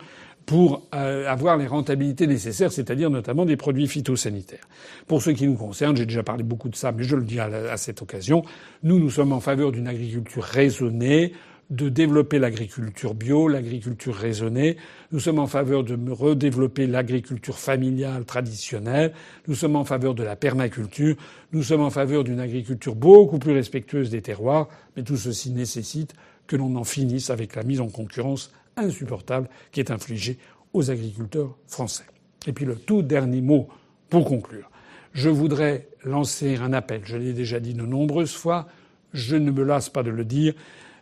[0.46, 4.66] pour euh, avoir les rentabilités nécessaires, c'est-à-dire notamment des produits phytosanitaires.
[5.06, 7.38] Pour ce qui nous concerne, j'ai déjà parlé beaucoup de ça, mais je le dis
[7.40, 8.42] à, cette occasion,
[8.82, 11.32] nous, nous sommes en faveur d'une agriculture raisonnée,
[11.72, 14.76] de développer l'agriculture bio, l'agriculture raisonnée.
[15.10, 19.14] Nous sommes en faveur de redévelopper l'agriculture familiale traditionnelle.
[19.48, 21.16] Nous sommes en faveur de la permaculture.
[21.52, 24.68] Nous sommes en faveur d'une agriculture beaucoup plus respectueuse des terroirs.
[24.96, 26.12] Mais tout ceci nécessite
[26.46, 30.36] que l'on en finisse avec la mise en concurrence insupportable qui est infligée
[30.74, 32.04] aux agriculteurs français.
[32.46, 33.68] Et puis le tout dernier mot
[34.10, 34.70] pour conclure.
[35.14, 37.00] Je voudrais lancer un appel.
[37.04, 38.68] Je l'ai déjà dit de nombreuses fois.
[39.14, 40.52] Je ne me lasse pas de le dire.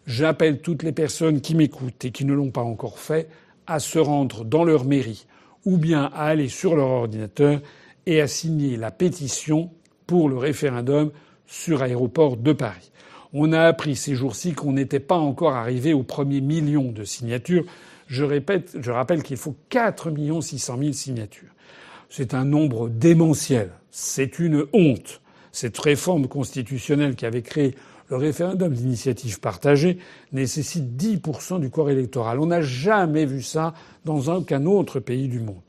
[0.07, 3.29] J'appelle toutes les personnes qui m'écoutent et qui ne l'ont pas encore fait
[3.67, 5.27] à se rendre dans leur mairie
[5.65, 7.61] ou bien à aller sur leur ordinateur
[8.07, 9.71] et à signer la pétition
[10.07, 11.11] pour le référendum
[11.47, 12.91] sur Aéroport de Paris.
[13.33, 17.65] On a appris ces jours-ci qu'on n'était pas encore arrivé au premier million de signatures.
[18.09, 20.11] Je répète, je rappelle qu'il faut 4
[20.41, 21.51] 600 000 signatures.
[22.09, 23.71] C'est un nombre démentiel.
[23.93, 25.21] C'est une honte.
[25.53, 27.77] Cette réforme constitutionnelle qui avait créé
[28.11, 29.99] le référendum d'initiative partagée
[30.33, 32.41] nécessite 10% du corps électoral.
[32.41, 33.73] On n'a jamais vu ça
[34.05, 35.63] dans aucun autre pays du monde.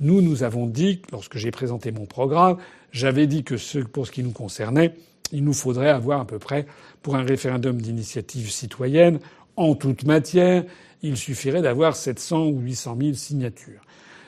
[0.00, 2.56] Nous, nous avons dit, lorsque j'ai présenté mon programme,
[2.92, 4.94] j'avais dit que pour ce qui nous concernait,
[5.32, 6.66] il nous faudrait avoir à peu près,
[7.02, 9.18] pour un référendum d'initiative citoyenne,
[9.56, 10.64] en toute matière,
[11.02, 13.82] il suffirait d'avoir 700 ou 800 000 signatures.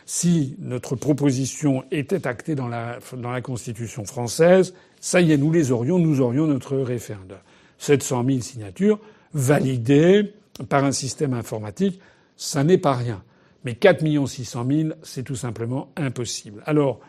[0.06, 5.52] Si notre proposition était actée dans la, dans la Constitution française, ça y est, nous
[5.52, 7.38] les aurions, nous aurions notre référendum.
[7.80, 9.00] 700 000 signatures
[9.34, 10.34] validées
[10.68, 11.98] par un système informatique,
[12.36, 13.22] ça n'est pas rien.
[13.64, 16.62] Mais 4 600 000, c'est tout simplement impossible.
[16.66, 17.00] Alors,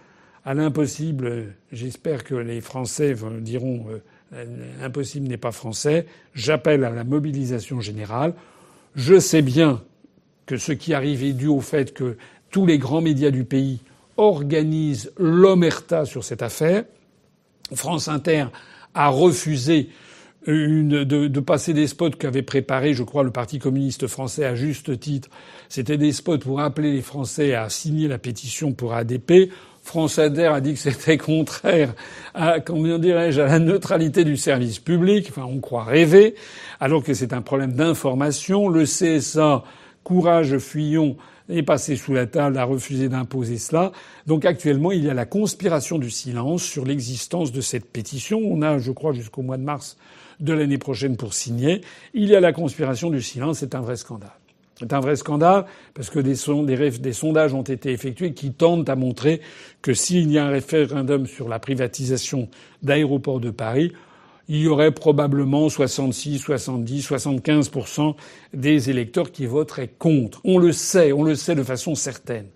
[0.44, 3.86] à l'impossible, j'espère que les Français diront
[4.34, 4.46] euh,
[4.80, 6.08] l'impossible n'est pas français.
[6.34, 8.34] J'appelle à la mobilisation générale.
[8.96, 9.84] Je sais bien
[10.46, 12.18] que ce qui arrive est dû au fait que
[12.50, 13.82] tous les grands médias du pays
[14.18, 16.86] organisent l'omerta sur cette affaire.
[17.74, 18.48] France Inter
[18.94, 19.90] a refusé
[20.48, 24.56] une, de, de, passer des spots qu'avait préparés, je crois, le Parti communiste français à
[24.56, 25.30] juste titre.
[25.70, 29.52] C'était des spots pour appeler les Français à signer la pétition pour ADP.
[29.84, 31.94] France Inter a dit que c'était contraire
[32.34, 35.28] à, comment dirais-je, à la neutralité du service public.
[35.30, 36.36] Enfin, on croit rêver,
[36.80, 38.68] alors que c'est un problème d'information.
[38.68, 39.64] Le CSA,
[40.04, 41.18] Courage Fuyons,
[41.50, 43.92] est passé sous la table, a refusé d'imposer cela.
[44.28, 48.40] Donc actuellement, il y a la conspiration du silence sur l'existence de cette pétition.
[48.44, 49.98] On a, je crois, jusqu'au mois de mars
[50.42, 51.82] de l'année prochaine pour signer.
[52.14, 53.60] Il y a la conspiration du silence.
[53.60, 54.34] C'est un vrai scandale.
[54.82, 56.36] C'est un vrai scandale parce que des,
[57.14, 59.42] sondages ont été effectués qui tentent à montrer
[59.84, 62.50] que s'il y a un référendum sur la privatisation
[62.82, 63.94] d'aéroports de Paris,
[64.50, 68.16] il y aurait probablement 66, 70, 75%
[68.56, 70.42] des électeurs qui voteraient contre.
[70.44, 72.48] On le sait, on le sait de façon certaine.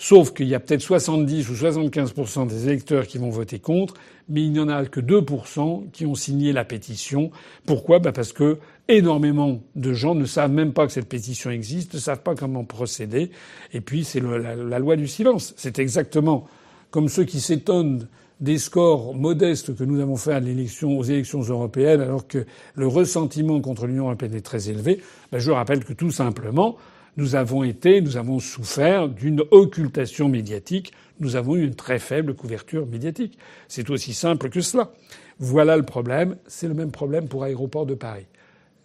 [0.00, 3.94] Sauf qu'il y a peut-être 70 ou 75% des électeurs qui vont voter contre,
[4.28, 7.32] mais il n'y en a que 2% qui ont signé la pétition.
[7.66, 7.98] Pourquoi?
[7.98, 11.98] Bah Parce que énormément de gens ne savent même pas que cette pétition existe, ne
[11.98, 13.32] savent pas comment procéder.
[13.72, 15.52] Et puis c'est la, loi du silence.
[15.56, 16.46] C'est exactement
[16.92, 18.06] comme ceux qui s'étonnent
[18.40, 22.46] des scores modestes que nous avons faits à aux élections européennes, alors que
[22.76, 25.00] le ressentiment contre l'Union européenne est très élevé.
[25.32, 26.76] Ben je rappelle que tout simplement,
[27.16, 30.92] nous avons été, nous avons souffert d'une occultation médiatique.
[31.20, 33.38] Nous avons eu une très faible couverture médiatique.
[33.66, 34.92] C'est aussi simple que cela.
[35.38, 36.36] Voilà le problème.
[36.46, 38.26] C'est le même problème pour Aéroport de Paris.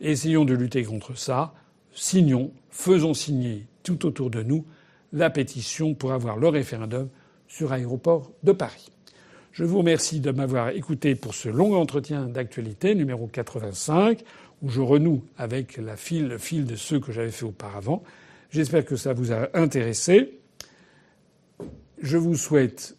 [0.02, 1.54] Essayons de lutter contre ça.
[1.94, 4.66] Signons, faisons signer tout autour de nous
[5.12, 7.10] la pétition pour avoir le référendum
[7.48, 8.90] sur Aéroport de Paris.
[9.52, 14.24] Je vous remercie de m'avoir écouté pour ce long entretien d'actualité numéro 85
[14.64, 18.02] où je renoue avec la file, le fil de ceux que j'avais fait auparavant.
[18.50, 20.40] J'espère que ça vous a intéressé.
[22.02, 22.96] Je vous souhaite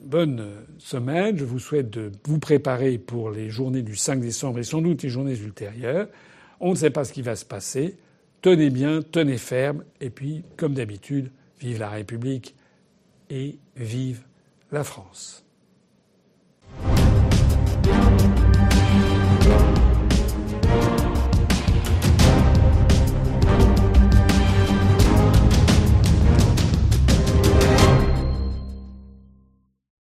[0.00, 1.36] bonne semaine.
[1.36, 5.02] Je vous souhaite de vous préparer pour les journées du 5 décembre et sans doute
[5.02, 6.08] les journées ultérieures.
[6.60, 7.96] On ne sait pas ce qui va se passer.
[8.40, 9.84] Tenez bien, tenez ferme.
[10.00, 12.54] Et puis, comme d'habitude, vive la République
[13.28, 14.22] et vive
[14.70, 15.44] la France.